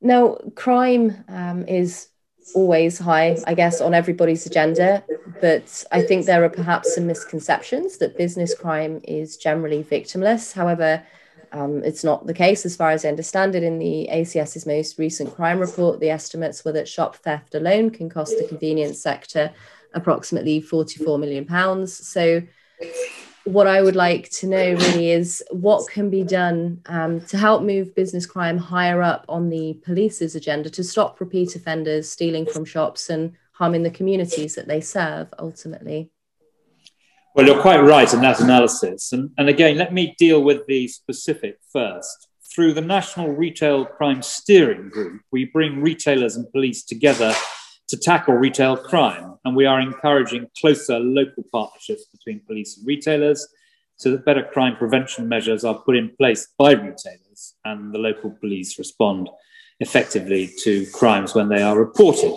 Now, 0.00 0.38
crime 0.54 1.24
um, 1.28 1.66
is 1.66 2.08
always 2.54 2.98
high, 2.98 3.36
I 3.46 3.54
guess, 3.54 3.80
on 3.80 3.94
everybody's 3.94 4.46
agenda. 4.46 5.04
But 5.40 5.84
I 5.92 6.02
think 6.02 6.26
there 6.26 6.44
are 6.44 6.48
perhaps 6.48 6.94
some 6.94 7.06
misconceptions 7.06 7.98
that 7.98 8.18
business 8.18 8.54
crime 8.54 9.00
is 9.04 9.36
generally 9.36 9.84
victimless. 9.84 10.52
However, 10.52 11.02
um, 11.52 11.82
it's 11.84 12.02
not 12.02 12.26
the 12.26 12.34
case 12.34 12.64
as 12.64 12.76
far 12.76 12.90
as 12.90 13.04
I 13.04 13.08
understand 13.08 13.54
it. 13.54 13.62
In 13.62 13.78
the 13.78 14.08
ACS's 14.10 14.66
most 14.66 14.98
recent 14.98 15.34
crime 15.34 15.58
report, 15.58 16.00
the 16.00 16.10
estimates 16.10 16.64
were 16.64 16.72
that 16.72 16.88
shop 16.88 17.16
theft 17.16 17.54
alone 17.54 17.90
can 17.90 18.08
cost 18.08 18.36
the 18.38 18.48
convenience 18.48 19.00
sector 19.00 19.52
approximately 19.94 20.60
44 20.60 21.18
million 21.18 21.44
pounds. 21.44 22.08
So 22.08 22.42
what 23.44 23.66
I 23.66 23.82
would 23.82 23.96
like 23.96 24.30
to 24.30 24.46
know 24.46 24.74
really 24.74 25.10
is 25.10 25.42
what 25.50 25.88
can 25.90 26.10
be 26.10 26.22
done 26.22 26.80
um, 26.86 27.20
to 27.22 27.36
help 27.36 27.62
move 27.62 27.94
business 27.94 28.26
crime 28.26 28.56
higher 28.56 29.02
up 29.02 29.24
on 29.28 29.48
the 29.48 29.74
police's 29.84 30.34
agenda 30.34 30.70
to 30.70 30.84
stop 30.84 31.20
repeat 31.20 31.56
offenders 31.56 32.08
stealing 32.08 32.46
from 32.46 32.64
shops 32.64 33.10
and 33.10 33.32
harming 33.52 33.82
the 33.82 33.90
communities 33.90 34.54
that 34.54 34.68
they 34.68 34.80
serve 34.80 35.28
ultimately. 35.38 36.10
Well, 37.34 37.46
you're 37.46 37.62
quite 37.62 37.80
right 37.80 38.12
in 38.12 38.20
that 38.20 38.40
analysis. 38.40 39.12
And, 39.12 39.30
and 39.38 39.48
again, 39.48 39.78
let 39.78 39.92
me 39.92 40.14
deal 40.18 40.42
with 40.42 40.66
the 40.66 40.86
specific 40.88 41.58
first. 41.72 42.28
Through 42.54 42.74
the 42.74 42.82
National 42.82 43.28
Retail 43.28 43.86
Crime 43.86 44.20
Steering 44.20 44.90
Group, 44.90 45.22
we 45.32 45.46
bring 45.46 45.80
retailers 45.80 46.36
and 46.36 46.50
police 46.52 46.84
together 46.84 47.34
to 47.88 47.96
tackle 47.96 48.34
retail 48.34 48.76
crime. 48.76 49.34
And 49.44 49.56
we 49.56 49.66
are 49.66 49.80
encouraging 49.80 50.48
closer 50.60 50.98
local 50.98 51.44
partnerships 51.52 52.06
between 52.06 52.40
police 52.46 52.78
and 52.78 52.86
retailers 52.86 53.46
so 53.96 54.10
that 54.10 54.24
better 54.24 54.42
crime 54.52 54.76
prevention 54.76 55.28
measures 55.28 55.64
are 55.64 55.74
put 55.74 55.96
in 55.96 56.14
place 56.16 56.48
by 56.58 56.72
retailers 56.72 57.54
and 57.64 57.92
the 57.92 57.98
local 57.98 58.30
police 58.40 58.78
respond 58.78 59.28
effectively 59.80 60.50
to 60.62 60.86
crimes 60.92 61.34
when 61.34 61.48
they 61.48 61.62
are 61.62 61.78
reported. 61.78 62.32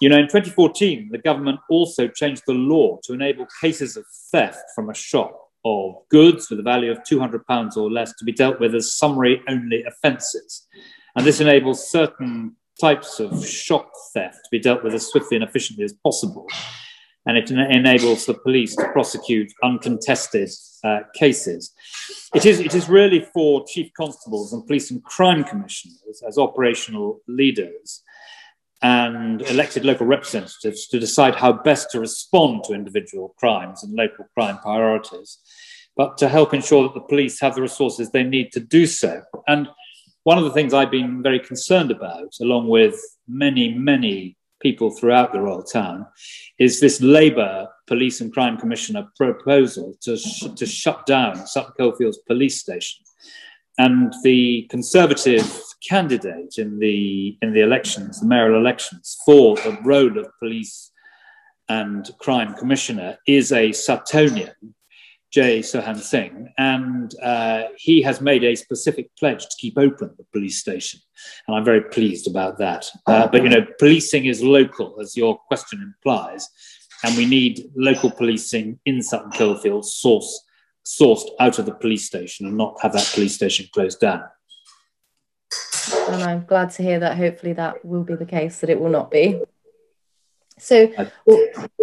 You 0.00 0.08
know, 0.08 0.18
in 0.18 0.24
2014, 0.24 1.10
the 1.12 1.18
government 1.18 1.60
also 1.70 2.08
changed 2.08 2.42
the 2.46 2.54
law 2.54 2.98
to 3.04 3.12
enable 3.12 3.46
cases 3.60 3.96
of 3.96 4.04
theft 4.30 4.64
from 4.74 4.90
a 4.90 4.94
shop 4.94 5.38
of 5.64 5.94
goods 6.08 6.50
with 6.50 6.58
a 6.58 6.62
value 6.62 6.90
of 6.90 6.98
£200 7.08 7.76
or 7.76 7.90
less 7.90 8.12
to 8.16 8.24
be 8.24 8.32
dealt 8.32 8.58
with 8.58 8.74
as 8.74 8.96
summary 8.96 9.42
only 9.48 9.84
offences. 9.84 10.66
And 11.16 11.24
this 11.26 11.40
enables 11.40 11.88
certain 11.88 12.56
types 12.82 13.20
of 13.20 13.30
shop 13.46 13.86
theft 14.12 14.38
to 14.44 14.50
be 14.50 14.58
dealt 14.58 14.82
with 14.82 14.92
as 14.92 15.06
swiftly 15.06 15.36
and 15.36 15.44
efficiently 15.48 15.84
as 15.84 15.94
possible. 16.08 16.46
And 17.26 17.36
it 17.36 17.48
enables 17.52 18.26
the 18.26 18.34
police 18.34 18.74
to 18.74 18.88
prosecute 18.96 19.50
uncontested 19.62 20.50
uh, 20.82 21.00
cases. 21.14 21.72
It 22.34 22.44
is, 22.44 22.58
it 22.58 22.74
is 22.74 22.88
really 22.88 23.20
for 23.32 23.64
chief 23.72 23.88
constables 23.96 24.52
and 24.52 24.66
police 24.66 24.90
and 24.90 25.00
crime 25.04 25.44
commissioners 25.44 26.16
as 26.26 26.36
operational 26.36 27.20
leaders 27.28 28.02
and 28.82 29.42
elected 29.42 29.84
local 29.84 30.06
representatives 30.06 30.88
to 30.88 30.98
decide 30.98 31.36
how 31.36 31.52
best 31.52 31.92
to 31.92 32.00
respond 32.00 32.64
to 32.64 32.74
individual 32.74 33.34
crimes 33.38 33.84
and 33.84 33.94
local 33.94 34.24
crime 34.34 34.58
priorities, 34.58 35.38
but 35.96 36.18
to 36.18 36.28
help 36.28 36.52
ensure 36.52 36.82
that 36.82 36.94
the 36.94 37.08
police 37.12 37.38
have 37.40 37.54
the 37.54 37.62
resources 37.62 38.10
they 38.10 38.24
need 38.24 38.50
to 38.50 38.58
do 38.58 38.84
so. 38.86 39.22
And 39.46 39.68
one 40.24 40.38
of 40.38 40.44
the 40.44 40.52
things 40.52 40.72
I've 40.72 40.90
been 40.90 41.22
very 41.22 41.40
concerned 41.40 41.90
about, 41.90 42.34
along 42.40 42.68
with 42.68 43.00
many, 43.28 43.74
many 43.74 44.36
people 44.60 44.90
throughout 44.90 45.32
the 45.32 45.40
Royal 45.40 45.62
Town, 45.62 46.06
is 46.58 46.80
this 46.80 47.00
Labour 47.00 47.68
Police 47.88 48.20
and 48.20 48.32
Crime 48.32 48.56
Commissioner 48.56 49.08
proposal 49.16 49.96
to, 50.02 50.16
sh- 50.16 50.44
to 50.56 50.66
shut 50.66 51.04
down 51.06 51.46
Sutton 51.46 51.72
Coldfield's 51.76 52.18
police 52.18 52.60
station. 52.60 53.04
And 53.78 54.12
the 54.22 54.68
Conservative 54.70 55.50
candidate 55.88 56.58
in 56.58 56.78
the 56.78 57.36
in 57.42 57.52
the 57.52 57.62
elections, 57.62 58.20
the 58.20 58.26
mayoral 58.26 58.60
elections, 58.60 59.16
for 59.24 59.56
the 59.56 59.78
role 59.82 60.18
of 60.18 60.28
police 60.38 60.90
and 61.68 62.10
crime 62.18 62.54
commissioner 62.54 63.18
is 63.26 63.50
a 63.50 63.70
Suttonian, 63.70 64.52
Jay 65.32 65.60
Sohan 65.60 65.98
Singh, 65.98 66.52
and 66.58 67.14
uh, 67.22 67.64
he 67.76 68.02
has 68.02 68.20
made 68.20 68.44
a 68.44 68.54
specific 68.54 69.10
pledge 69.18 69.42
to 69.42 69.56
keep 69.58 69.78
open 69.78 70.14
the 70.16 70.24
police 70.32 70.60
station, 70.60 71.00
and 71.46 71.56
I'm 71.56 71.64
very 71.64 71.82
pleased 71.82 72.28
about 72.28 72.58
that. 72.58 72.86
Uh, 73.06 73.26
but 73.26 73.42
you 73.42 73.48
know, 73.48 73.66
policing 73.78 74.26
is 74.26 74.42
local, 74.42 74.98
as 75.00 75.16
your 75.16 75.38
question 75.48 75.80
implies, 75.82 76.48
and 77.04 77.16
we 77.16 77.26
need 77.26 77.70
local 77.74 78.10
policing 78.10 78.78
in 78.84 79.02
Sutton 79.02 79.30
Coldfield 79.32 79.84
sourced 79.84 80.32
sourced 80.84 81.28
out 81.38 81.60
of 81.60 81.64
the 81.66 81.74
police 81.74 82.06
station 82.06 82.44
and 82.44 82.56
not 82.56 82.76
have 82.82 82.92
that 82.92 83.08
police 83.14 83.36
station 83.36 83.64
closed 83.72 84.00
down 84.00 84.24
and 86.12 86.22
I'm 86.22 86.44
glad 86.44 86.70
to 86.72 86.82
hear 86.82 86.98
that. 87.00 87.16
Hopefully, 87.16 87.52
that 87.54 87.84
will 87.84 88.04
be 88.04 88.14
the 88.14 88.26
case. 88.26 88.60
That 88.60 88.70
it 88.70 88.80
will 88.80 88.90
not 88.90 89.10
be. 89.10 89.40
So, 90.58 90.86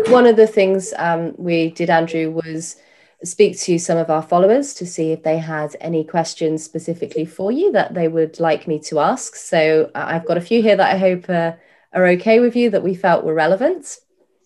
one 0.08 0.25
of 0.25 0.36
the 0.36 0.48
things 0.48 0.94
um, 0.98 1.34
we 1.38 1.72
did, 1.72 1.89
Andrew, 1.89 2.32
was 2.32 2.77
speak 3.24 3.60
to 3.60 3.78
some 3.78 3.98
of 3.98 4.10
our 4.10 4.22
followers 4.22 4.74
to 4.76 4.86
see 4.86 5.12
if 5.12 5.24
they 5.24 5.38
had 5.38 5.76
any 5.82 6.04
questions 6.04 6.64
specifically 6.64 7.26
for 7.26 7.52
you 7.52 7.72
that 7.72 7.94
they 7.94 8.08
would 8.08 8.40
like 8.40 8.68
me 8.68 8.80
to 8.80 9.00
ask. 9.00 9.36
So, 9.36 9.92
uh, 9.94 10.06
I've 10.08 10.26
got 10.26 10.38
a 10.38 10.42
few 10.42 10.62
here 10.62 10.76
that 10.76 10.96
I 10.96 10.98
hope 10.98 11.30
uh, 11.30 11.54
are 11.94 12.08
okay 12.08 12.40
with 12.40 12.56
you 12.56 12.70
that 12.70 12.84
we 12.84 12.96
felt 12.96 13.26
were 13.26 13.34
relevant. 13.34 13.98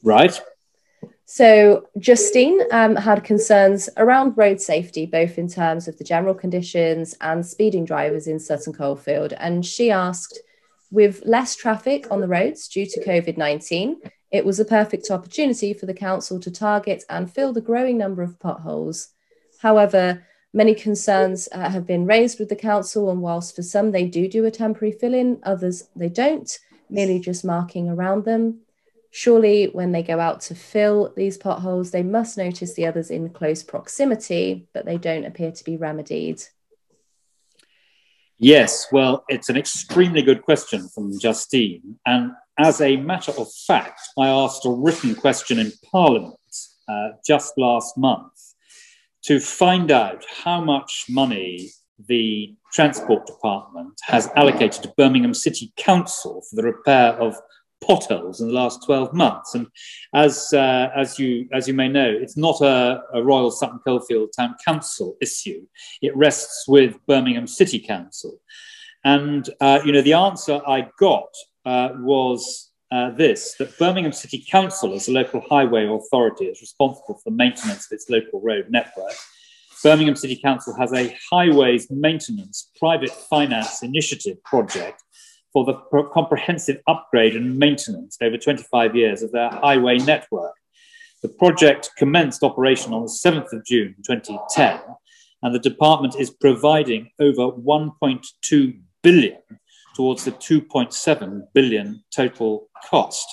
Right. 0.03 0.39
So, 1.25 1.87
Justine 1.99 2.61
um, 2.71 2.95
had 2.95 3.23
concerns 3.23 3.89
around 3.97 4.37
road 4.37 4.59
safety, 4.59 5.05
both 5.05 5.37
in 5.37 5.47
terms 5.47 5.87
of 5.87 5.97
the 5.97 6.03
general 6.03 6.33
conditions 6.33 7.15
and 7.21 7.45
speeding 7.45 7.85
drivers 7.85 8.27
in 8.27 8.39
Sutton 8.39 8.73
Coldfield. 8.73 9.33
And 9.33 9.65
she 9.65 9.91
asked, 9.91 10.39
with 10.91 11.23
less 11.25 11.55
traffic 11.55 12.11
on 12.11 12.21
the 12.21 12.27
roads 12.27 12.67
due 12.67 12.85
to 12.85 13.03
COVID 13.03 13.35
19, 13.35 13.97
it 14.33 14.43
was 14.43 14.59
a 14.59 14.65
perfect 14.65 15.11
opportunity 15.11 15.75
for 15.75 15.85
the 15.85 15.93
council 15.93 16.39
to 16.39 16.49
target 16.49 17.03
and 17.07 17.31
fill 17.31 17.53
the 17.53 17.61
growing 17.61 17.99
number 17.99 18.23
of 18.23 18.39
potholes. 18.39 19.09
However, 19.59 20.25
many 20.51 20.73
concerns 20.73 21.47
uh, 21.51 21.69
have 21.69 21.85
been 21.85 22.07
raised 22.07 22.39
with 22.39 22.49
the 22.49 22.55
council, 22.55 23.11
and 23.11 23.21
whilst 23.21 23.55
for 23.55 23.61
some 23.61 23.91
they 23.91 24.07
do 24.07 24.27
do 24.27 24.43
a 24.43 24.51
temporary 24.51 24.91
fill 24.91 25.13
in, 25.13 25.39
others 25.43 25.83
they 25.95 26.09
don't, 26.09 26.57
merely 26.89 27.19
just 27.19 27.45
marking 27.45 27.87
around 27.87 28.25
them. 28.25 28.61
Surely, 29.11 29.65
when 29.65 29.91
they 29.91 30.01
go 30.01 30.19
out 30.19 30.41
to 30.41 30.55
fill 30.55 31.13
these 31.15 31.37
potholes, 31.37 31.91
they 31.91 32.01
must 32.01 32.35
notice 32.35 32.73
the 32.73 32.87
others 32.87 33.11
in 33.11 33.29
close 33.29 33.61
proximity, 33.61 34.67
but 34.73 34.83
they 34.83 34.97
don't 34.97 35.25
appear 35.25 35.51
to 35.51 35.63
be 35.63 35.77
remedied. 35.77 36.41
Yes, 38.39 38.87
well, 38.91 39.25
it's 39.29 39.49
an 39.49 39.57
extremely 39.57 40.23
good 40.23 40.41
question 40.41 40.89
from 40.89 41.17
Justine. 41.19 41.99
And 42.03 42.31
as 42.57 42.81
a 42.81 42.97
matter 42.97 43.31
of 43.37 43.47
fact, 43.67 44.01
I 44.17 44.27
asked 44.27 44.65
a 44.65 44.69
written 44.69 45.15
question 45.15 45.59
in 45.59 45.71
Parliament 45.91 46.35
uh, 46.87 47.09
just 47.25 47.57
last 47.57 47.97
month 47.97 48.31
to 49.23 49.39
find 49.39 49.89
out 49.91 50.23
how 50.43 50.61
much 50.61 51.05
money 51.09 51.69
the 52.07 52.55
Transport 52.73 53.25
Department 53.25 53.93
has 54.03 54.29
allocated 54.35 54.83
to 54.83 54.93
Birmingham 54.97 55.33
City 55.33 55.71
Council 55.77 56.43
for 56.49 56.55
the 56.55 56.63
repair 56.63 57.13
of 57.13 57.35
potholes 57.81 58.41
in 58.41 58.47
the 58.47 58.53
last 58.53 58.83
12 58.85 59.13
months. 59.13 59.55
And 59.55 59.67
as, 60.13 60.51
uh, 60.53 60.89
as, 60.95 61.19
you, 61.19 61.47
as 61.53 61.67
you 61.67 61.73
may 61.73 61.87
know, 61.87 62.07
it's 62.07 62.37
not 62.37 62.61
a, 62.61 63.01
a, 63.13 63.23
Royal 63.23 63.51
Sutton 63.51 63.79
Coldfield 63.85 64.29
Town 64.37 64.55
Council 64.65 65.17
issue. 65.21 65.65
It 66.01 66.15
rests 66.15 66.65
with 66.67 66.97
Birmingham 67.07 67.47
City 67.47 67.79
Council. 67.79 68.39
And, 69.03 69.49
uh, 69.59 69.81
you 69.85 69.91
know, 69.91 70.01
the 70.01 70.13
answer 70.13 70.61
I 70.65 70.87
got 70.97 71.27
uh, 71.65 71.89
was 71.97 72.71
uh, 72.91 73.09
this, 73.11 73.55
that 73.57 73.77
Birmingham 73.79 74.11
City 74.11 74.45
Council, 74.49 74.93
as 74.93 75.07
a 75.07 75.11
local 75.11 75.41
highway 75.49 75.87
authority, 75.87 76.45
is 76.45 76.61
responsible 76.61 77.15
for 77.15 77.29
the 77.29 77.35
maintenance 77.35 77.87
of 77.87 77.95
its 77.95 78.09
local 78.09 78.39
road 78.41 78.67
network. 78.69 79.13
Birmingham 79.81 80.15
City 80.15 80.35
Council 80.35 80.75
has 80.75 80.93
a 80.93 81.15
highways 81.31 81.89
maintenance 81.89 82.69
private 82.79 83.09
finance 83.09 83.81
initiative 83.83 84.41
project 84.43 85.01
for 85.51 85.65
the 85.65 85.73
comprehensive 86.13 86.81
upgrade 86.87 87.35
and 87.35 87.57
maintenance 87.57 88.17
over 88.21 88.37
25 88.37 88.95
years 88.95 89.21
of 89.21 89.31
their 89.31 89.49
highway 89.49 89.97
network. 89.97 90.53
The 91.21 91.29
project 91.29 91.91
commenced 91.97 92.43
operation 92.43 92.93
on 92.93 93.03
the 93.03 93.07
7th 93.07 93.53
of 93.53 93.65
June 93.65 93.95
2010, 94.05 94.79
and 95.41 95.55
the 95.55 95.59
department 95.59 96.15
is 96.19 96.29
providing 96.29 97.11
over 97.19 97.51
1.2 97.51 98.79
billion 99.01 99.37
towards 99.95 100.25
the 100.25 100.31
2.7 100.31 101.41
billion 101.53 102.03
total 102.15 102.69
cost. 102.89 103.27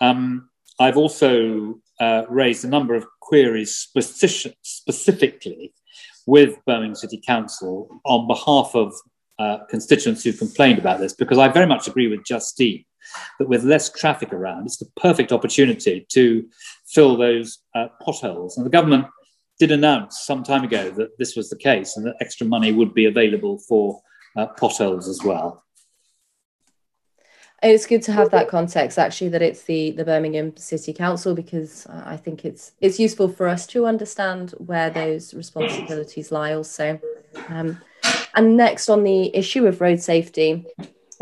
Um, 0.00 0.48
I've 0.80 0.96
also 0.96 1.80
uh, 2.00 2.22
raised 2.28 2.64
a 2.64 2.68
number 2.68 2.94
of 2.94 3.06
queries 3.20 3.76
specific, 3.76 4.56
specifically 4.62 5.72
with 6.26 6.56
Birmingham 6.66 6.94
City 6.94 7.20
Council 7.26 8.00
on 8.04 8.26
behalf 8.26 8.70
of 8.74 8.94
uh, 9.38 9.58
constituents 9.70 10.24
who 10.24 10.32
complained 10.32 10.78
about 10.78 11.00
this 11.00 11.12
because 11.12 11.38
I 11.38 11.48
very 11.48 11.66
much 11.66 11.88
agree 11.88 12.08
with 12.08 12.24
Justine 12.24 12.84
that 13.38 13.48
with 13.48 13.64
less 13.64 13.90
traffic 13.90 14.32
around, 14.32 14.66
it's 14.66 14.78
the 14.78 14.90
perfect 15.00 15.32
opportunity 15.32 16.06
to 16.10 16.46
fill 16.86 17.16
those 17.16 17.58
uh, 17.74 17.86
potholes. 18.02 18.56
And 18.56 18.66
the 18.66 18.70
government 18.70 19.06
did 19.58 19.70
announce 19.72 20.20
some 20.24 20.42
time 20.42 20.64
ago 20.64 20.90
that 20.90 21.18
this 21.18 21.34
was 21.34 21.50
the 21.50 21.56
case 21.56 21.96
and 21.96 22.06
that 22.06 22.16
extra 22.20 22.46
money 22.46 22.72
would 22.72 22.94
be 22.94 23.06
available 23.06 23.58
for 23.68 24.00
uh, 24.36 24.46
potholes 24.46 25.08
as 25.08 25.22
well. 25.24 25.64
It's 27.60 27.86
good 27.86 28.02
to 28.02 28.12
have 28.12 28.30
that 28.30 28.48
context 28.48 28.98
actually 28.98 29.30
that 29.30 29.42
it's 29.42 29.64
the 29.64 29.90
the 29.90 30.04
Birmingham 30.04 30.56
City 30.56 30.92
Council 30.92 31.34
because 31.34 31.86
I 31.88 32.16
think 32.16 32.44
it's 32.44 32.72
it's 32.80 33.00
useful 33.00 33.28
for 33.28 33.48
us 33.48 33.66
to 33.68 33.86
understand 33.86 34.52
where 34.58 34.90
those 34.90 35.34
responsibilities 35.34 36.30
lie 36.30 36.54
also. 36.54 37.00
Um, 37.48 37.80
and 38.34 38.56
next, 38.56 38.88
on 38.88 39.02
the 39.02 39.34
issue 39.34 39.66
of 39.66 39.80
road 39.80 40.00
safety, 40.00 40.64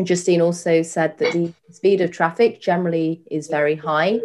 Justine 0.03 0.43
also 0.43 0.83
said 0.83 1.17
that 1.19 1.33
the 1.33 1.55
speed 1.71 2.03
of 2.03 2.11
traffic 2.11 2.61
generally 2.61 3.23
is 3.31 3.49
very 3.49 3.75
high. 3.75 4.21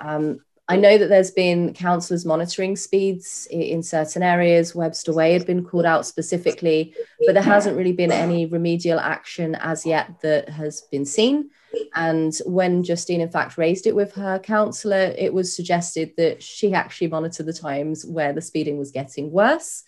Um, 0.00 0.40
I 0.70 0.76
know 0.76 0.98
that 0.98 1.08
there's 1.08 1.30
been 1.30 1.72
councillors 1.72 2.26
monitoring 2.26 2.76
speeds 2.76 3.48
in 3.50 3.82
certain 3.82 4.22
areas. 4.22 4.74
Webster 4.74 5.14
Way 5.14 5.32
had 5.32 5.46
been 5.46 5.64
called 5.64 5.86
out 5.86 6.04
specifically, 6.04 6.94
but 7.24 7.32
there 7.32 7.42
hasn't 7.42 7.76
really 7.76 7.92
been 7.92 8.12
any 8.12 8.44
remedial 8.44 9.00
action 9.00 9.54
as 9.54 9.86
yet 9.86 10.20
that 10.20 10.50
has 10.50 10.82
been 10.82 11.06
seen. 11.06 11.50
And 11.94 12.34
when 12.46 12.82
Justine, 12.82 13.20
in 13.20 13.30
fact, 13.30 13.58
raised 13.58 13.86
it 13.86 13.94
with 13.94 14.12
her 14.14 14.38
counsellor, 14.38 15.14
it 15.16 15.32
was 15.32 15.54
suggested 15.54 16.12
that 16.16 16.42
she 16.42 16.74
actually 16.74 17.08
monitored 17.08 17.46
the 17.46 17.52
times 17.52 18.04
where 18.04 18.32
the 18.32 18.40
speeding 18.40 18.78
was 18.78 18.90
getting 18.90 19.30
worse, 19.30 19.84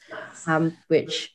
um, 0.46 0.76
which 0.88 1.32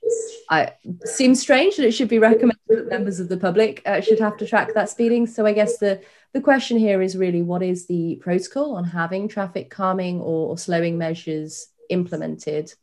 I, 0.49 0.73
seems 1.03 1.39
strange 1.41 1.77
that 1.77 1.85
it 1.85 1.93
should 1.93 2.09
be 2.09 2.19
recommended 2.19 2.59
that 2.67 2.89
members 2.89 3.19
of 3.19 3.29
the 3.29 3.37
public 3.37 3.81
uh, 3.85 4.01
should 4.01 4.19
have 4.19 4.37
to 4.37 4.47
track 4.47 4.73
that 4.73 4.89
speeding. 4.89 5.27
So 5.27 5.45
I 5.45 5.53
guess 5.53 5.77
the, 5.77 6.01
the 6.33 6.41
question 6.41 6.77
here 6.77 7.01
is 7.01 7.15
really 7.17 7.41
what 7.41 7.63
is 7.63 7.87
the 7.87 8.19
protocol 8.21 8.75
on 8.75 8.83
having 8.83 9.27
traffic 9.27 9.69
calming 9.69 10.19
or, 10.19 10.49
or 10.49 10.57
slowing 10.57 10.97
measures 10.97 11.67
implemented? 11.89 12.73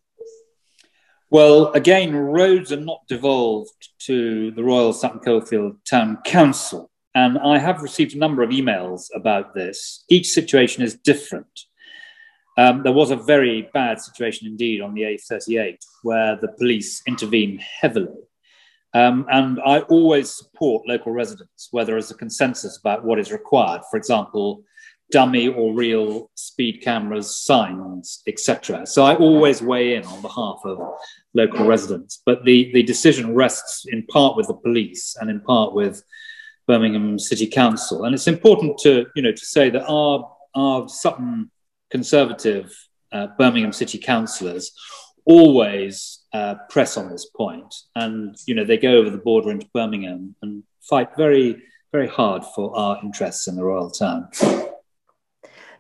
Well, 1.33 1.73
again, 1.73 2.15
roads 2.15 2.73
are 2.73 2.81
not 2.81 3.07
devolved 3.09 3.89
to 4.01 4.51
the 4.51 4.63
Royal 4.63 4.93
Sutton 4.93 5.21
Coldfield 5.21 5.83
Town 5.87 6.19
Council. 6.27 6.91
And 7.15 7.39
I 7.39 7.59
have 7.59 7.83
received 7.83 8.15
a 8.15 8.19
number 8.19 8.43
of 8.43 8.51
emails 8.51 9.09
about 9.15 9.55
this. 9.55 10.05
Each 10.09 10.29
situation 10.29 10.83
is 10.83 10.95
different. 10.95 11.61
Um, 12.57 12.83
there 12.83 12.93
was 12.93 13.11
a 13.11 13.17
very 13.17 13.71
bad 13.73 14.01
situation 14.01 14.47
indeed 14.47 14.81
on 14.81 14.95
the 14.95 15.03
A38 15.03 15.79
where 16.03 16.37
the 16.41 16.49
police 16.49 17.03
intervened 17.07 17.61
heavily. 17.61 18.09
Um, 18.95 19.27
and 19.31 19.59
I 19.65 19.81
always 19.81 20.35
support 20.35 20.87
local 20.87 21.13
residents 21.13 21.69
where 21.71 21.85
there 21.85 21.97
is 21.97 22.11
a 22.11 22.15
consensus 22.15 22.79
about 22.79 23.05
what 23.05 23.19
is 23.19 23.33
required. 23.33 23.83
For 23.91 23.97
example, 23.97 24.65
dummy 25.11 25.49
or 25.49 25.75
real 25.75 26.31
speed 26.35 26.83
cameras, 26.83 27.45
signs, 27.45 28.23
etc. 28.27 28.87
So 28.87 29.05
I 29.05 29.15
always 29.15 29.63
weigh 29.63 29.95
in 29.95 30.05
on 30.05 30.21
behalf 30.21 30.61
of 30.65 30.79
local 31.35 31.67
residents. 31.67 32.23
But 32.25 32.45
the, 32.45 32.71
the 32.73 32.83
decision 32.83 33.35
rests 33.35 33.85
in 33.87 34.07
part 34.07 34.37
with 34.37 34.49
the 34.49 34.55
police 34.55 35.17
and 35.21 35.31
in 35.31 35.41
part 35.41 35.75
with 35.75 36.03
Birmingham 36.67 37.19
City 37.19 37.47
Council. 37.47 38.05
And 38.05 38.15
it's 38.15 38.29
important 38.29 38.79
to, 38.79 39.07
you 39.15 39.23
know, 39.23 39.33
to 39.33 39.45
say 39.45 39.71
that 39.71 39.85
our, 39.87 40.31
our 40.55 40.89
Sutton 40.89 41.51
Conservative 41.91 42.73
uh, 43.13 43.29
Birmingham 43.39 43.73
City 43.73 43.99
councillors 43.99 44.73
always 45.25 46.21
uh, 46.33 46.57
press 46.69 46.97
on 46.97 47.11
this 47.11 47.27
point, 47.27 47.75
and 47.95 48.35
you 48.47 48.55
know 48.55 48.65
they 48.65 48.79
go 48.79 48.97
over 48.97 49.11
the 49.11 49.19
border 49.19 49.51
into 49.51 49.67
Birmingham 49.75 50.35
and 50.43 50.63
fight 50.81 51.11
very, 51.17 51.63
very 51.93 52.09
hard 52.09 52.45
for 52.55 52.77
our 52.77 52.99
interests 53.03 53.47
in 53.49 53.57
the 53.57 53.65
royal 53.65 53.91
town. 53.91 54.29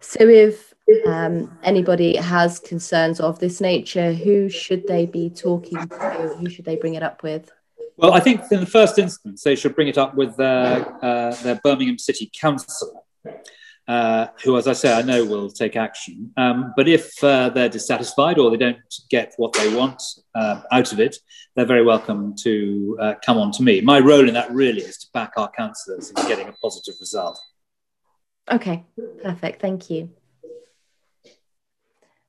So, 0.00 0.20
if 0.20 0.74
um, 1.06 1.58
anybody 1.62 2.16
has 2.16 2.58
concerns 2.58 3.20
of 3.20 3.38
this 3.38 3.60
nature, 3.60 4.12
who 4.12 4.48
should 4.48 4.86
they 4.86 5.06
be 5.06 5.30
talking 5.30 5.78
to? 5.88 6.36
Who 6.38 6.50
should 6.50 6.64
they 6.64 6.76
bring 6.76 6.94
it 6.94 7.02
up 7.02 7.22
with? 7.22 7.50
Well, 7.96 8.14
I 8.14 8.20
think 8.20 8.40
in 8.50 8.60
the 8.60 8.66
first 8.66 8.98
instance, 8.98 9.42
they 9.42 9.54
should 9.54 9.74
bring 9.74 9.88
it 9.88 9.98
up 9.98 10.14
with 10.14 10.36
their, 10.36 11.04
uh, 11.04 11.34
their 11.42 11.60
Birmingham 11.62 11.98
City 11.98 12.30
Councillor, 12.38 13.00
uh, 13.86 14.28
who, 14.42 14.56
as 14.56 14.66
I 14.66 14.72
say, 14.72 14.92
I 14.92 15.02
know 15.02 15.24
will 15.24 15.50
take 15.50 15.76
action. 15.76 16.32
Um, 16.36 16.72
but 16.76 16.88
if 16.88 17.22
uh, 17.22 17.50
they're 17.50 17.68
dissatisfied 17.68 18.38
or 18.38 18.50
they 18.50 18.56
don't 18.56 18.78
get 19.10 19.34
what 19.36 19.52
they 19.52 19.74
want 19.74 20.02
uh, 20.34 20.62
out 20.72 20.92
of 20.92 21.00
it, 21.00 21.16
they're 21.54 21.66
very 21.66 21.84
welcome 21.84 22.34
to 22.42 22.96
uh, 23.00 23.14
come 23.24 23.38
on 23.38 23.52
to 23.52 23.62
me. 23.62 23.80
My 23.80 23.98
role 23.98 24.26
in 24.26 24.34
that 24.34 24.50
really 24.50 24.82
is 24.82 24.98
to 24.98 25.06
back 25.12 25.32
our 25.36 25.50
councillors 25.50 26.10
in 26.10 26.16
getting 26.28 26.48
a 26.48 26.52
positive 26.52 26.94
result. 26.98 27.38
Okay, 28.50 28.84
perfect. 29.22 29.60
Thank 29.60 29.90
you. 29.90 30.10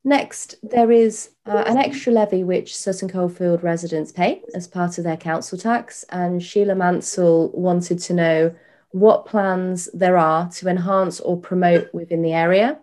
Next, 0.06 0.56
there 0.62 0.92
is 0.92 1.30
uh, 1.46 1.64
an 1.66 1.78
extra 1.78 2.12
levy 2.12 2.44
which 2.44 2.76
Sutton 2.76 3.08
Coldfield 3.08 3.64
residents 3.64 4.12
pay 4.12 4.42
as 4.54 4.68
part 4.68 4.98
of 4.98 5.06
their 5.06 5.16
council 5.16 5.58
tax. 5.58 6.04
And 6.10 6.44
Sheila 6.44 6.76
Mansell 6.76 7.52
wanted 7.52 8.00
to 8.00 8.14
know 8.14 8.56
what 8.92 9.26
plans 9.26 9.90
there 9.94 10.18
are 10.18 10.50
to 10.50 10.68
enhance 10.68 11.20
or 11.22 11.40
promote 11.40 11.94
within 11.94 12.22
the 12.22 12.34
area. 12.34 12.80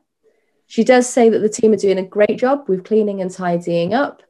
She 0.66 0.82
does 0.82 1.08
say 1.08 1.28
that 1.28 1.40
the 1.40 1.48
team 1.48 1.72
are 1.72 1.76
doing 1.76 1.98
a 1.98 2.06
great 2.06 2.38
job 2.38 2.68
with 2.68 2.84
cleaning 2.84 3.20
and 3.20 3.30
tidying 3.30 3.92
up, 3.92 4.22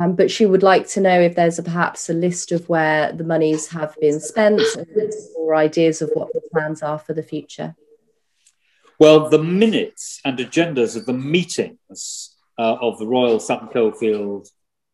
um, 0.00 0.14
but 0.14 0.30
she 0.30 0.44
would 0.44 0.62
like 0.62 0.86
to 0.88 1.00
know 1.00 1.20
if 1.20 1.36
there's 1.36 1.58
a, 1.58 1.62
perhaps 1.62 2.10
a 2.10 2.12
list 2.12 2.52
of 2.52 2.68
where 2.68 3.12
the 3.12 3.24
monies 3.24 3.68
have 3.68 3.94
been 4.00 4.20
spent 4.20 4.60
or 5.36 5.54
ideas 5.54 6.02
of 6.02 6.10
what 6.14 6.32
the 6.32 6.42
plans 6.52 6.82
are 6.82 6.98
for 6.98 7.14
the 7.14 7.22
future. 7.22 7.74
Well, 8.98 9.28
the 9.28 9.42
minutes 9.42 10.20
and 10.24 10.38
agendas 10.38 10.96
of 10.96 11.04
the 11.04 11.12
meetings 11.12 12.34
uh, 12.58 12.76
of 12.80 12.98
the 12.98 13.06
Royal 13.06 13.38
Sutton 13.38 13.68
Coldfield 13.68 14.48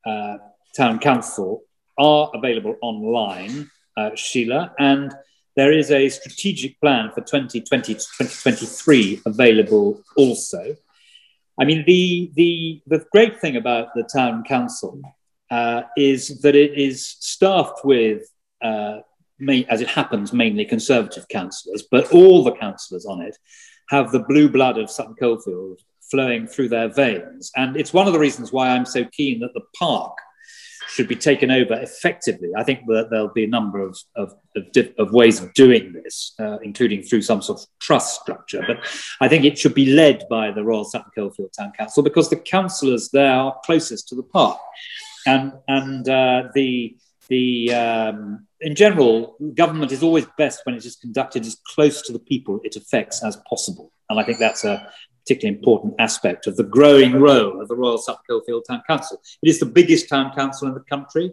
uh, 0.05 0.39
Town 0.77 0.99
Council 0.99 1.63
are 1.97 2.29
available 2.35 2.75
online, 2.83 3.71
uh, 3.97 4.11
Sheila, 4.17 4.75
and 4.79 5.15
There 5.55 5.73
is 5.73 5.91
a 5.91 6.09
strategic 6.09 6.81
plan 6.81 7.11
for 7.11 7.21
2020 7.21 7.95
to 7.95 8.01
2023 8.01 9.21
available 9.27 10.03
also. 10.17 10.77
I 11.61 11.65
mean, 11.65 11.85
the, 11.87 12.33
the, 12.35 12.81
the 12.87 13.05
great 13.13 13.41
thing 13.41 13.57
about 13.57 13.95
the 13.95 14.09
town 14.13 14.45
council 14.45 15.01
uh, 15.51 15.83
is 15.97 16.41
that 16.41 16.57
it 16.57 16.77
is 16.79 17.07
staffed 17.07 17.85
with, 17.85 18.23
uh, 18.63 19.01
as 19.69 19.83
it 19.83 19.89
happens, 19.89 20.33
mainly 20.33 20.65
conservative 20.65 21.29
councillors, 21.29 21.85
but 21.89 22.11
all 22.13 22.43
the 22.43 22.53
councillors 22.53 23.05
on 23.05 23.21
it 23.21 23.37
have 23.91 24.13
the 24.13 24.21
blue 24.21 24.49
blood 24.49 24.79
of 24.79 24.91
Sutton 24.91 25.15
Coldfield 25.15 25.81
flowing 26.11 26.47
through 26.47 26.69
their 26.69 26.89
veins. 26.89 27.51
And 27.57 27.77
it's 27.77 27.93
one 27.93 28.07
of 28.07 28.13
the 28.13 28.19
reasons 28.19 28.53
why 28.53 28.69
I'm 28.69 28.87
so 28.87 29.05
keen 29.05 29.41
that 29.41 29.55
the 29.55 29.63
park 29.79 30.17
should 30.89 31.09
be 31.09 31.17
taken 31.17 31.51
over 31.51 31.75
effectively. 31.75 32.51
I 32.57 32.65
think 32.65 32.81
that 32.87 33.09
there'll 33.11 33.29
be 33.29 33.45
a 33.45 33.49
number 33.49 33.81
of, 33.81 33.99
of, 34.15 34.35
of, 34.55 34.67
of 34.99 35.13
ways 35.13 35.41
of 35.41 35.55
doing 35.55 35.93
this, 35.93 36.35
uh, 36.39 36.59
including 36.63 37.03
through 37.03 37.23
some 37.23 37.41
sort 37.41 37.61
of 37.61 37.67
trust 37.81 38.21
structure. 38.21 38.63
But 38.67 38.79
I 39.21 39.29
think 39.29 39.45
it 39.45 39.59
should 39.59 39.75
be 39.75 39.87
led 39.87 40.25
by 40.29 40.51
the 40.51 40.63
Royal 40.63 40.85
Sutton 40.85 41.11
Coldfield 41.15 41.53
Town 41.59 41.73
Council 41.79 42.03
because 42.03 42.29
the 42.29 42.37
councillors 42.37 43.09
there 43.09 43.33
are 43.33 43.57
closest 43.65 44.09
to 44.09 44.15
the 44.15 44.23
park. 44.23 44.59
And, 45.27 45.53
and 45.67 46.07
uh, 46.09 46.49
the, 46.55 46.97
the, 47.33 47.75
um, 47.75 48.47
in 48.61 48.75
general, 48.75 49.37
government 49.55 49.91
is 49.91 50.03
always 50.03 50.27
best 50.37 50.61
when 50.65 50.75
it 50.75 50.85
is 50.85 50.97
conducted 50.97 51.47
as 51.47 51.57
close 51.75 52.03
to 52.03 52.13
the 52.13 52.19
people 52.19 52.61
it 52.63 52.77
affects 52.77 53.25
as 53.25 53.37
possible. 53.49 53.91
And 54.09 54.21
I 54.21 54.25
think 54.25 54.39
that's 54.39 54.65
a, 54.65 54.93
particularly 55.25 55.57
important 55.57 55.95
aspect 56.01 56.47
of 56.47 56.57
the 56.57 56.65
growing 56.65 57.13
role 57.13 57.61
of 57.61 57.69
the 57.69 57.77
Royal 57.77 57.99
Sutton 57.99 58.23
Coldfield 58.29 58.65
Town 58.69 58.83
Council. 58.89 59.21
It 59.43 59.49
is 59.49 59.61
the 59.61 59.67
biggest 59.67 60.09
town 60.09 60.35
council 60.35 60.67
in 60.69 60.75
the 60.75 60.81
country. 60.81 61.31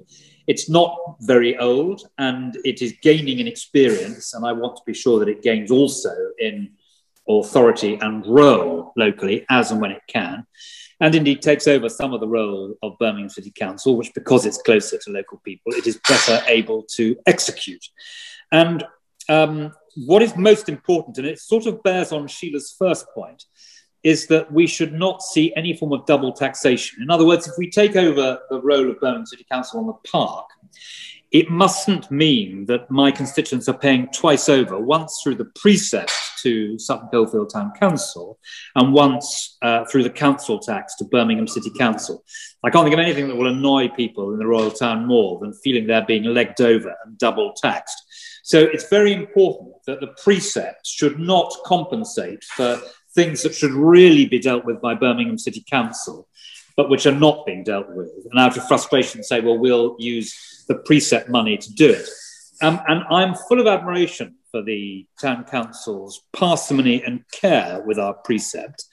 It's 0.48 0.70
not 0.70 0.96
very 1.22 1.58
old 1.58 2.08
and 2.18 2.56
it 2.64 2.82
is 2.82 2.94
gaining 3.02 3.40
in 3.40 3.48
experience. 3.48 4.34
And 4.34 4.46
I 4.46 4.52
want 4.52 4.76
to 4.78 4.84
be 4.86 4.94
sure 4.94 5.20
that 5.20 5.28
it 5.28 5.42
gains 5.42 5.72
also 5.72 6.14
in 6.38 6.74
authority 7.28 7.98
and 8.02 8.26
role 8.28 8.94
locally 8.96 9.46
as 9.50 9.72
and 9.72 9.82
when 9.82 9.92
it 9.92 10.04
can. 10.08 10.46
And 11.02 11.16
indeed 11.16 11.42
takes 11.42 11.68
over 11.68 11.88
some 11.88 12.14
of 12.14 12.20
the 12.20 12.28
role 12.28 12.76
of 12.84 12.98
Birmingham 13.00 13.30
City 13.30 13.52
Council, 13.52 13.96
which, 13.96 14.14
because 14.14 14.46
it's 14.46 14.62
closer 14.62 14.98
to 14.98 15.12
local 15.12 15.40
people, 15.46 15.74
it 15.74 15.88
is 15.88 16.00
better 16.08 16.42
able 16.48 16.84
to 16.96 17.16
execute. 17.26 17.86
And 18.52 18.84
um, 19.30 19.74
what 20.06 20.22
is 20.22 20.36
most 20.36 20.68
important, 20.68 21.18
and 21.18 21.28
it 21.28 21.40
sort 21.40 21.68
of 21.68 21.82
bears 21.84 22.12
on 22.12 22.28
Sheila's 22.28 22.76
first 22.78 23.06
point, 23.14 23.46
is 24.04 24.28
that 24.28 24.52
we 24.52 24.66
should 24.66 24.94
not 24.94 25.22
see 25.22 25.54
any 25.56 25.76
form 25.76 25.94
of 25.94 26.06
double 26.06 26.32
taxation. 26.32 27.02
In 27.02 27.10
other 27.10 27.26
words, 27.26 27.48
if 27.48 27.54
we 27.58 27.70
take 27.70 27.96
over 27.96 28.40
the 28.50 28.62
role 28.62 28.90
of 28.90 29.00
Birmingham 29.00 29.26
City 29.26 29.46
Council 29.52 29.80
on 29.80 29.88
the 29.88 30.10
park, 30.10 30.48
it 31.32 31.50
mustn't 31.50 32.10
mean 32.10 32.66
that 32.66 32.90
my 32.90 33.12
constituents 33.12 33.70
are 33.70 33.78
paying 33.78 34.08
twice 34.08 34.50
over, 34.50 34.80
once 34.80 35.20
through 35.22 35.36
the 35.36 35.52
precept 35.56 36.12
to 36.44 36.78
Sutton 36.80 37.10
Coldfield 37.10 37.52
Town 37.52 37.72
Council 37.80 38.40
and 38.76 38.94
once 38.94 39.58
uh, 39.62 39.86
through 39.86 40.04
the 40.04 40.10
council 40.10 40.60
tax 40.60 40.96
to 40.96 41.06
Birmingham 41.06 41.48
City 41.48 41.72
Council. 41.78 42.24
I 42.64 42.70
can't 42.70 42.86
think 42.86 42.94
of 42.94 43.00
anything 43.00 43.28
that 43.28 43.36
will 43.36 43.48
annoy 43.48 43.90
people 43.90 44.34
in 44.34 44.40
the 44.40 44.48
Royal 44.48 44.72
Town 44.72 45.06
more 45.06 45.40
than 45.40 45.54
feeling 45.54 45.88
they're 45.88 46.06
being 46.06 46.24
legged 46.24 46.62
over 46.62 46.96
and 47.06 47.18
double 47.18 47.54
taxed. 47.54 48.02
So 48.44 48.60
it's 48.60 48.90
very 48.90 49.14
important 49.14 49.74
that 49.86 50.00
the 50.00 50.16
precept 50.24 50.88
should 50.88 51.20
not 51.20 51.54
compensate 51.66 52.44
for 52.44 52.82
things 53.14 53.44
that 53.44 53.54
should 53.54 53.72
really 53.72 54.26
be 54.26 54.40
dealt 54.40 54.66
with 54.66 54.82
by 54.82 54.96
Birmingham 54.96 55.38
City 55.38 55.64
Council, 55.70 56.28
but 56.76 56.90
which 56.90 57.06
are 57.06 57.16
not 57.16 57.46
being 57.46 57.64
dealt 57.64 57.90
with. 57.90 58.10
And 58.32 58.40
out 58.40 58.58
of 58.58 58.68
frustration, 58.68 59.24
say, 59.24 59.40
well, 59.40 59.58
we'll 59.58 59.96
use 60.00 60.66
the 60.68 60.76
precept 60.76 61.30
money 61.30 61.58
to 61.58 61.74
do 61.74 61.90
it. 61.90 62.08
Um, 62.62 62.80
and 62.88 63.04
I'm 63.10 63.36
full 63.48 63.60
of 63.60 63.68
admiration 63.68 64.36
for 64.52 64.62
the 64.62 65.06
town 65.22 65.44
council's 65.46 66.22
parsimony 66.34 67.04
and 67.04 67.24
care 67.32 67.82
with 67.86 68.00
our 68.00 68.14
precept 68.14 68.86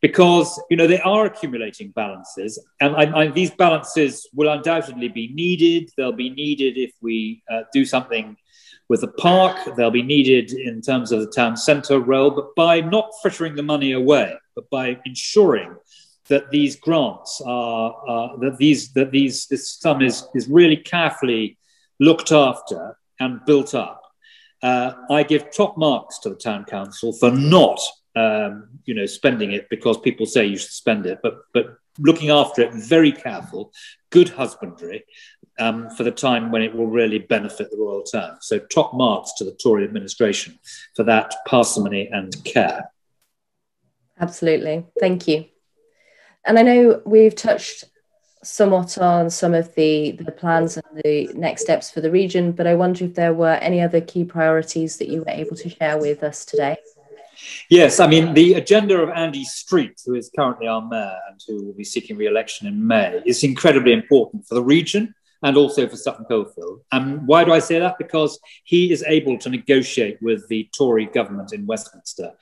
because 0.00 0.60
you 0.70 0.76
know 0.76 0.86
they 0.86 1.00
are 1.00 1.26
accumulating 1.26 1.90
balances 1.90 2.62
and 2.80 2.94
I, 2.96 3.20
I, 3.20 3.26
these 3.28 3.50
balances 3.50 4.28
will 4.34 4.52
undoubtedly 4.52 5.08
be 5.08 5.28
needed 5.32 5.90
they'll 5.96 6.12
be 6.12 6.30
needed 6.30 6.76
if 6.76 6.92
we 7.00 7.42
uh, 7.50 7.62
do 7.72 7.84
something 7.84 8.36
with 8.88 9.00
the 9.00 9.08
park. 9.08 9.56
They'll 9.76 9.90
be 9.90 10.02
needed 10.02 10.52
in 10.52 10.80
terms 10.80 11.12
of 11.12 11.20
the 11.20 11.30
town 11.30 11.56
centre 11.56 11.98
role, 11.98 12.30
but 12.30 12.54
by 12.54 12.80
not 12.80 13.10
frittering 13.22 13.54
the 13.54 13.62
money 13.62 13.92
away, 13.92 14.34
but 14.54 14.68
by 14.70 14.98
ensuring 15.04 15.74
that 16.28 16.50
these 16.50 16.76
grants 16.76 17.42
are 17.44 17.94
uh, 18.08 18.36
that 18.38 18.56
these 18.58 18.92
that 18.92 19.10
these 19.10 19.46
this 19.46 19.70
sum 19.70 20.02
is 20.02 20.26
is 20.34 20.48
really 20.48 20.76
carefully 20.76 21.58
looked 22.00 22.32
after 22.32 22.96
and 23.20 23.44
built 23.46 23.74
up. 23.74 24.03
Uh, 24.64 24.94
I 25.10 25.22
give 25.22 25.50
top 25.50 25.76
marks 25.76 26.18
to 26.20 26.30
the 26.30 26.36
town 26.36 26.64
council 26.64 27.12
for 27.12 27.30
not 27.30 27.78
um, 28.16 28.70
you 28.86 28.94
know 28.94 29.04
spending 29.04 29.52
it 29.52 29.68
because 29.68 29.98
people 29.98 30.24
say 30.24 30.46
you 30.46 30.56
should 30.56 30.70
spend 30.70 31.04
it, 31.04 31.18
but 31.22 31.34
but 31.52 31.76
looking 31.98 32.30
after 32.30 32.62
it 32.62 32.72
very 32.72 33.12
careful, 33.12 33.72
good 34.10 34.30
husbandry, 34.30 35.04
um, 35.58 35.90
for 35.90 36.02
the 36.02 36.10
time 36.10 36.50
when 36.50 36.62
it 36.62 36.74
will 36.74 36.86
really 36.86 37.18
benefit 37.18 37.70
the 37.70 37.76
royal 37.76 38.04
town. 38.04 38.38
So, 38.40 38.58
top 38.58 38.94
marks 38.94 39.34
to 39.34 39.44
the 39.44 39.56
Tory 39.62 39.84
administration 39.84 40.58
for 40.96 41.04
that 41.04 41.34
parsimony 41.46 42.08
and 42.08 42.32
care. 42.44 42.90
Absolutely. 44.18 44.86
Thank 44.98 45.28
you. 45.28 45.44
And 46.46 46.58
I 46.58 46.62
know 46.62 47.02
we've 47.04 47.34
touched 47.34 47.84
somewhat 48.44 48.98
on 48.98 49.30
some 49.30 49.54
of 49.54 49.74
the, 49.74 50.12
the 50.12 50.32
plans 50.32 50.76
and 50.76 51.02
the 51.04 51.30
next 51.34 51.62
steps 51.62 51.90
for 51.90 52.00
the 52.00 52.10
region, 52.10 52.52
but 52.52 52.66
I 52.66 52.74
wonder 52.74 53.04
if 53.04 53.14
there 53.14 53.34
were 53.34 53.54
any 53.54 53.80
other 53.80 54.00
key 54.00 54.24
priorities 54.24 54.98
that 54.98 55.08
you 55.08 55.20
were 55.20 55.30
able 55.30 55.56
to 55.56 55.68
share 55.68 55.98
with 55.98 56.22
us 56.22 56.44
today. 56.44 56.76
Yes, 57.68 58.00
I 58.00 58.06
mean, 58.06 58.34
the 58.34 58.54
agenda 58.54 59.00
of 59.00 59.10
Andy 59.10 59.44
Street, 59.44 60.00
who 60.06 60.14
is 60.14 60.30
currently 60.36 60.66
our 60.66 60.86
mayor 60.86 61.18
and 61.28 61.40
who 61.46 61.64
will 61.64 61.74
be 61.74 61.84
seeking 61.84 62.16
re 62.16 62.26
election 62.26 62.66
in 62.66 62.86
May, 62.86 63.22
is 63.26 63.42
incredibly 63.42 63.92
important 63.92 64.46
for 64.46 64.54
the 64.54 64.62
region 64.62 65.14
and 65.42 65.58
also 65.58 65.86
for 65.86 65.96
Sutton 65.96 66.24
Coldfield. 66.24 66.80
And 66.90 67.26
why 67.26 67.44
do 67.44 67.52
I 67.52 67.58
say 67.58 67.78
that? 67.78 67.98
Because 67.98 68.40
he 68.64 68.90
is 68.90 69.04
able 69.06 69.38
to 69.38 69.50
negotiate 69.50 70.18
with 70.22 70.48
the 70.48 70.70
Tory 70.76 71.04
government 71.06 71.52
in 71.52 71.66
Westminster 71.66 72.32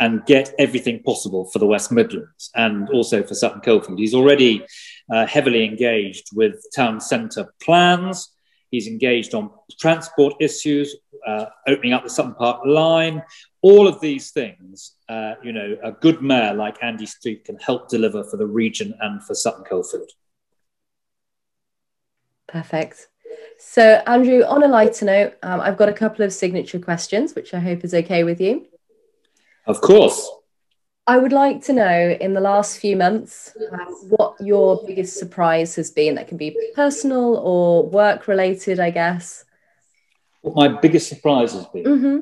and 0.00 0.26
get 0.26 0.54
everything 0.58 1.02
possible 1.04 1.44
for 1.44 1.60
the 1.60 1.66
West 1.66 1.92
Midlands 1.92 2.50
and 2.56 2.88
also 2.90 3.22
for 3.22 3.34
Sutton 3.34 3.60
Coldfield. 3.60 4.00
He's 4.00 4.14
already 4.14 4.64
uh, 5.12 5.26
heavily 5.26 5.64
engaged 5.64 6.30
with 6.34 6.64
town 6.74 7.00
centre 7.00 7.52
plans. 7.62 8.30
He's 8.70 8.86
engaged 8.86 9.34
on 9.34 9.50
transport 9.80 10.34
issues, 10.40 10.94
uh, 11.26 11.46
opening 11.66 11.94
up 11.94 12.04
the 12.04 12.10
Sutton 12.10 12.34
Park 12.34 12.60
line. 12.66 13.22
All 13.62 13.88
of 13.88 14.00
these 14.00 14.30
things, 14.30 14.96
uh, 15.08 15.34
you 15.42 15.52
know, 15.52 15.76
a 15.82 15.92
good 15.92 16.22
mayor 16.22 16.54
like 16.54 16.76
Andy 16.82 17.06
Street 17.06 17.44
can 17.44 17.56
help 17.56 17.88
deliver 17.88 18.24
for 18.24 18.36
the 18.36 18.46
region 18.46 18.94
and 19.00 19.22
for 19.22 19.34
Sutton 19.34 19.64
Coldfield. 19.64 20.10
Perfect. 22.46 23.08
So, 23.58 24.02
Andrew, 24.06 24.42
on 24.44 24.62
a 24.62 24.68
lighter 24.68 25.04
note, 25.04 25.34
um, 25.42 25.60
I've 25.60 25.76
got 25.76 25.88
a 25.88 25.92
couple 25.92 26.24
of 26.24 26.32
signature 26.32 26.78
questions, 26.78 27.34
which 27.34 27.54
I 27.54 27.60
hope 27.60 27.84
is 27.84 27.94
okay 27.94 28.24
with 28.24 28.40
you. 28.40 28.66
Of 29.66 29.80
course. 29.80 30.30
I 31.08 31.16
would 31.16 31.32
like 31.32 31.62
to 31.64 31.72
know 31.72 32.16
in 32.20 32.34
the 32.34 32.40
last 32.40 32.78
few 32.78 32.94
months 32.94 33.56
uh, 33.72 33.78
what 34.08 34.34
your 34.40 34.84
biggest 34.86 35.18
surprise 35.18 35.74
has 35.76 35.90
been. 35.90 36.16
That 36.16 36.28
can 36.28 36.36
be 36.36 36.54
personal 36.74 37.36
or 37.38 37.88
work 37.88 38.28
related, 38.28 38.78
I 38.78 38.90
guess. 38.90 39.46
What 40.42 40.54
my 40.54 40.78
biggest 40.78 41.08
surprise 41.08 41.54
has 41.54 41.64
been. 41.68 41.84
Mm-hmm. 41.84 42.18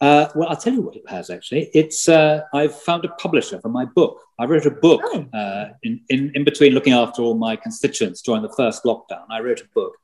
Uh, 0.00 0.28
well, 0.34 0.48
I'll 0.48 0.56
tell 0.56 0.72
you 0.72 0.82
what 0.82 0.96
it 0.96 1.08
has 1.08 1.30
actually. 1.30 1.70
It's 1.72 2.08
uh, 2.08 2.40
I've 2.52 2.76
found 2.82 3.04
a 3.04 3.08
publisher 3.08 3.60
for 3.60 3.68
my 3.68 3.84
book. 3.84 4.18
I 4.40 4.46
wrote 4.46 4.66
a 4.66 4.72
book 4.72 5.00
oh. 5.04 5.26
uh, 5.32 5.74
in, 5.84 6.00
in, 6.08 6.32
in 6.34 6.42
between 6.42 6.72
looking 6.72 6.92
after 6.92 7.22
all 7.22 7.34
my 7.34 7.54
constituents 7.54 8.20
during 8.20 8.42
the 8.42 8.52
first 8.56 8.82
lockdown. 8.82 9.26
I 9.30 9.38
wrote 9.38 9.60
a 9.60 9.68
book, 9.76 9.94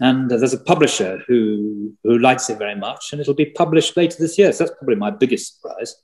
and 0.00 0.30
uh, 0.30 0.36
there's 0.36 0.52
a 0.52 0.58
publisher 0.58 1.22
who 1.26 1.92
who 2.04 2.18
likes 2.18 2.50
it 2.50 2.58
very 2.58 2.76
much, 2.76 3.12
and 3.12 3.20
it'll 3.20 3.34
be 3.34 3.46
published 3.46 3.96
later 3.96 4.16
this 4.18 4.38
year. 4.38 4.52
So 4.52 4.64
that's 4.64 4.76
probably 4.78 4.96
my 4.96 5.10
biggest 5.10 5.56
surprise. 5.56 5.96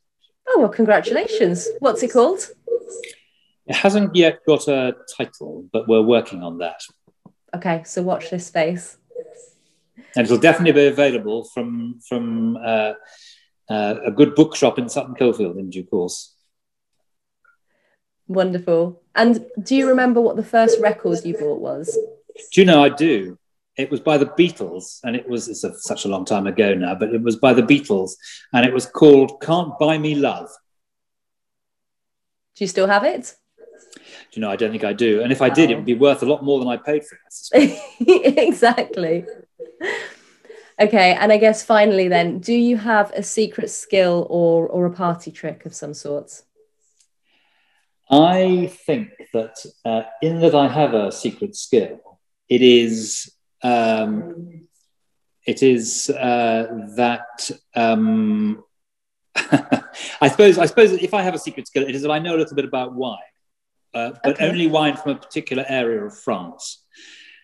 Oh 0.48 0.60
well, 0.60 0.68
congratulations! 0.68 1.68
What's 1.80 2.02
it 2.02 2.12
called? 2.12 2.48
It 3.66 3.76
hasn't 3.76 4.16
yet 4.16 4.40
got 4.46 4.66
a 4.68 4.96
title, 5.16 5.66
but 5.72 5.88
we're 5.88 6.02
working 6.02 6.42
on 6.42 6.58
that. 6.58 6.80
Okay, 7.54 7.82
so 7.84 8.02
watch 8.02 8.30
this 8.30 8.46
space 8.46 8.96
and 10.16 10.24
it'll 10.24 10.38
definitely 10.38 10.72
be 10.72 10.86
available 10.86 11.44
from 11.44 12.00
from 12.06 12.56
uh, 12.56 12.92
uh, 13.68 13.94
a 14.06 14.10
good 14.10 14.34
bookshop 14.34 14.78
in 14.78 14.88
Sutton 14.88 15.14
Coldfield 15.14 15.56
in 15.56 15.70
due 15.70 15.84
course. 15.84 16.34
Wonderful. 18.26 19.02
And 19.14 19.46
do 19.60 19.74
you 19.74 19.88
remember 19.88 20.20
what 20.20 20.36
the 20.36 20.44
first 20.44 20.80
record 20.80 21.18
you 21.24 21.36
bought 21.36 21.60
was? 21.60 21.98
Do 22.52 22.60
you 22.60 22.64
know? 22.64 22.82
I 22.82 22.88
do. 22.88 23.38
It 23.80 23.90
was 23.90 24.00
by 24.00 24.18
the 24.18 24.26
Beatles, 24.26 25.00
and 25.04 25.16
it 25.16 25.28
was 25.28 25.48
it's 25.48 25.64
a, 25.64 25.78
such 25.78 26.04
a 26.04 26.08
long 26.08 26.24
time 26.24 26.46
ago 26.46 26.74
now, 26.74 26.94
but 26.94 27.14
it 27.14 27.22
was 27.22 27.36
by 27.36 27.52
the 27.52 27.62
Beatles, 27.62 28.12
and 28.52 28.66
it 28.66 28.72
was 28.72 28.86
called 28.86 29.40
"Can't 29.40 29.78
Buy 29.78 29.98
Me 29.98 30.14
Love." 30.14 30.48
Do 32.56 32.64
you 32.64 32.68
still 32.68 32.86
have 32.86 33.04
it? 33.04 33.34
Do 33.94 34.00
you 34.34 34.42
know? 34.42 34.50
I 34.50 34.56
don't 34.56 34.70
think 34.70 34.84
I 34.84 34.92
do. 34.92 35.22
And 35.22 35.32
if 35.32 35.40
I 35.40 35.48
did, 35.48 35.70
it 35.70 35.76
would 35.76 35.84
be 35.86 35.94
worth 35.94 36.22
a 36.22 36.26
lot 36.26 36.44
more 36.44 36.58
than 36.58 36.68
I 36.68 36.76
paid 36.76 37.02
for 37.04 37.18
it. 37.54 37.78
exactly. 38.38 39.24
Okay, 40.78 41.14
and 41.14 41.32
I 41.32 41.36
guess 41.36 41.62
finally, 41.62 42.08
then, 42.08 42.38
do 42.38 42.54
you 42.54 42.76
have 42.76 43.10
a 43.12 43.22
secret 43.22 43.70
skill 43.70 44.26
or 44.30 44.66
or 44.68 44.86
a 44.86 44.92
party 44.92 45.30
trick 45.30 45.66
of 45.66 45.74
some 45.74 45.94
sorts? 45.94 46.44
I 48.10 48.72
think 48.86 49.10
that 49.32 49.56
uh, 49.84 50.02
in 50.20 50.40
that 50.40 50.54
I 50.54 50.68
have 50.68 50.94
a 50.94 51.12
secret 51.12 51.54
skill, 51.54 52.18
it 52.48 52.60
is 52.60 53.30
um, 53.62 54.68
it 55.46 55.62
is 55.62 56.10
uh, 56.10 56.66
that 56.96 57.50
um, 57.74 58.62
I 59.34 60.28
suppose 60.28 60.58
I 60.58 60.66
suppose 60.66 60.92
if 60.92 61.14
I 61.14 61.22
have 61.22 61.34
a 61.34 61.38
secret 61.38 61.66
skill, 61.66 61.82
it 61.82 61.94
is 61.94 62.02
that 62.02 62.10
I 62.10 62.18
know 62.18 62.36
a 62.36 62.38
little 62.38 62.56
bit 62.56 62.64
about 62.64 62.94
wine, 62.94 63.18
uh, 63.94 64.12
but 64.22 64.34
okay. 64.34 64.48
only 64.48 64.66
wine 64.66 64.96
from 64.96 65.12
a 65.12 65.16
particular 65.16 65.64
area 65.68 66.04
of 66.04 66.18
France. 66.18 66.84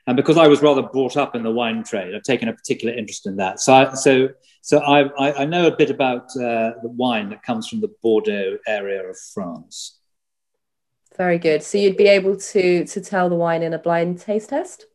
And 0.08 0.16
because 0.16 0.36
I 0.36 0.46
was 0.46 0.62
rather 0.62 0.82
brought 0.82 1.16
up 1.16 1.34
in 1.34 1.42
the 1.42 1.50
wine 1.50 1.82
trade, 1.82 2.14
I've 2.14 2.22
taken 2.22 2.48
a 2.48 2.52
particular 2.52 2.94
interest 2.94 3.26
in 3.26 3.36
that. 3.36 3.58
So, 3.58 3.74
I, 3.74 3.94
so, 3.94 4.28
so 4.60 4.78
I, 4.78 5.02
I, 5.18 5.42
I 5.42 5.44
know 5.46 5.66
a 5.66 5.76
bit 5.76 5.90
about 5.90 6.26
uh, 6.36 6.78
the 6.80 6.92
wine 6.96 7.28
that 7.30 7.42
comes 7.42 7.66
from 7.66 7.80
the 7.80 7.92
Bordeaux 8.02 8.58
area 8.68 9.02
of 9.02 9.16
France. 9.34 9.98
Very 11.16 11.38
good. 11.38 11.62
So 11.62 11.78
you'd 11.78 11.96
be 11.96 12.06
able 12.08 12.36
to 12.36 12.84
to 12.84 13.00
tell 13.00 13.28
the 13.28 13.34
wine 13.34 13.62
in 13.62 13.72
a 13.72 13.78
blind 13.78 14.20
taste 14.20 14.50
test. 14.50 14.86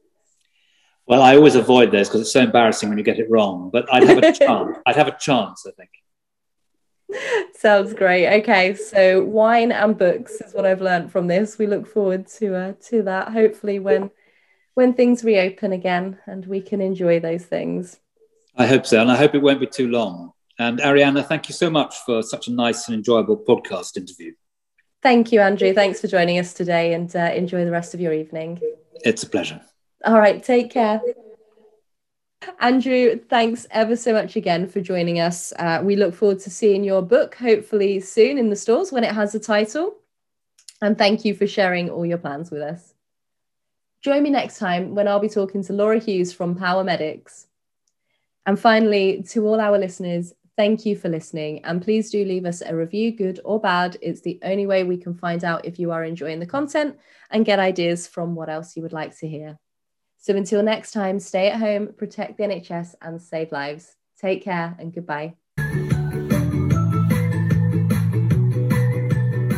Well, 1.11 1.23
I 1.23 1.35
always 1.35 1.55
avoid 1.55 1.91
those 1.91 2.07
because 2.07 2.21
it's 2.21 2.31
so 2.31 2.39
embarrassing 2.39 2.87
when 2.87 2.97
you 2.97 3.03
get 3.03 3.19
it 3.19 3.29
wrong. 3.29 3.69
But 3.69 3.93
I'd 3.93 4.07
have 4.07 4.19
a 4.19 4.31
chance. 4.31 4.77
I'd 4.85 4.95
have 4.95 5.09
a 5.09 5.17
chance, 5.19 5.65
I 5.67 5.71
think. 5.71 7.53
Sounds 7.53 7.93
great. 7.93 8.39
Okay, 8.39 8.75
so 8.75 9.21
wine 9.21 9.73
and 9.73 9.97
books 9.97 10.39
is 10.39 10.53
what 10.53 10.65
I've 10.65 10.79
learned 10.79 11.11
from 11.11 11.27
this. 11.27 11.57
We 11.57 11.67
look 11.67 11.85
forward 11.85 12.27
to 12.39 12.55
uh, 12.55 12.73
to 12.87 13.03
that. 13.03 13.33
Hopefully, 13.33 13.77
when 13.77 14.09
when 14.75 14.93
things 14.93 15.25
reopen 15.25 15.73
again 15.73 16.17
and 16.27 16.45
we 16.45 16.61
can 16.61 16.79
enjoy 16.79 17.19
those 17.19 17.43
things. 17.43 17.99
I 18.55 18.65
hope 18.65 18.85
so, 18.85 19.01
and 19.01 19.11
I 19.11 19.17
hope 19.17 19.35
it 19.35 19.41
won't 19.41 19.59
be 19.59 19.67
too 19.67 19.89
long. 19.89 20.31
And 20.59 20.79
Arianna, 20.79 21.27
thank 21.27 21.49
you 21.49 21.53
so 21.53 21.69
much 21.69 21.97
for 22.05 22.23
such 22.23 22.47
a 22.47 22.53
nice 22.53 22.87
and 22.87 22.95
enjoyable 22.95 23.35
podcast 23.35 23.97
interview. 23.97 24.31
Thank 25.03 25.33
you, 25.33 25.41
Andrew. 25.41 25.73
Thanks 25.73 25.99
for 25.99 26.07
joining 26.07 26.39
us 26.39 26.53
today 26.53 26.93
and 26.93 27.13
uh, 27.13 27.33
enjoy 27.35 27.65
the 27.65 27.71
rest 27.71 27.93
of 27.93 27.99
your 27.99 28.13
evening. 28.13 28.61
It's 29.03 29.23
a 29.23 29.29
pleasure. 29.29 29.59
All 30.05 30.19
right, 30.19 30.43
take 30.43 30.71
care. 30.71 31.01
Andrew, 32.59 33.19
thanks 33.29 33.67
ever 33.69 33.95
so 33.95 34.13
much 34.13 34.35
again 34.35 34.67
for 34.67 34.81
joining 34.81 35.19
us. 35.19 35.53
Uh, 35.59 35.81
we 35.83 35.95
look 35.95 36.15
forward 36.15 36.39
to 36.39 36.49
seeing 36.49 36.83
your 36.83 37.01
book 37.01 37.35
hopefully 37.35 37.99
soon 37.99 38.37
in 38.39 38.49
the 38.49 38.55
stores 38.55 38.91
when 38.91 39.03
it 39.03 39.13
has 39.13 39.35
a 39.35 39.39
title. 39.39 39.95
And 40.81 40.97
thank 40.97 41.23
you 41.23 41.35
for 41.35 41.45
sharing 41.45 41.89
all 41.89 42.05
your 42.05 42.17
plans 42.17 42.49
with 42.49 42.63
us. 42.63 42.95
Join 44.01 44.23
me 44.23 44.31
next 44.31 44.57
time 44.57 44.95
when 44.95 45.07
I'll 45.07 45.19
be 45.19 45.29
talking 45.29 45.63
to 45.65 45.73
Laura 45.73 45.99
Hughes 45.99 46.33
from 46.33 46.55
Power 46.55 46.83
Medics. 46.83 47.45
And 48.47 48.59
finally, 48.59 49.23
to 49.29 49.45
all 49.45 49.61
our 49.61 49.77
listeners, 49.77 50.33
Thank 50.57 50.85
you 50.85 50.95
for 50.95 51.09
listening. 51.09 51.63
And 51.63 51.81
please 51.81 52.11
do 52.11 52.23
leave 52.25 52.45
us 52.45 52.61
a 52.61 52.75
review, 52.75 53.11
good 53.11 53.39
or 53.45 53.59
bad. 53.59 53.97
It's 54.01 54.21
the 54.21 54.39
only 54.43 54.67
way 54.67 54.83
we 54.83 54.97
can 54.97 55.15
find 55.15 55.43
out 55.43 55.65
if 55.65 55.79
you 55.79 55.91
are 55.91 56.03
enjoying 56.03 56.39
the 56.39 56.45
content 56.45 56.97
and 57.31 57.45
get 57.45 57.57
ideas 57.57 58.05
from 58.05 58.35
what 58.35 58.49
else 58.49 58.75
you 58.75 58.83
would 58.83 58.93
like 58.93 59.17
to 59.19 59.27
hear. 59.27 59.57
So 60.21 60.35
until 60.35 60.61
next 60.61 60.91
time, 60.91 61.19
stay 61.19 61.49
at 61.49 61.59
home, 61.59 61.93
protect 61.97 62.37
the 62.37 62.43
NHS, 62.43 62.93
and 63.01 63.19
save 63.19 63.51
lives. 63.51 63.95
Take 64.19 64.43
care 64.43 64.75
and 64.77 64.93
goodbye. 64.93 65.33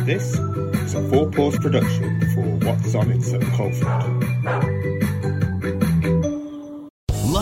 This 0.06 0.38
is 0.38 0.94
a 0.94 1.06
four 1.10 1.30
pause 1.30 1.58
production 1.58 2.20
for 2.32 2.66
What's 2.66 2.94
On 2.94 3.10
in 3.10 3.20
Sutton 3.20 3.50
Coldfield. 3.52 4.23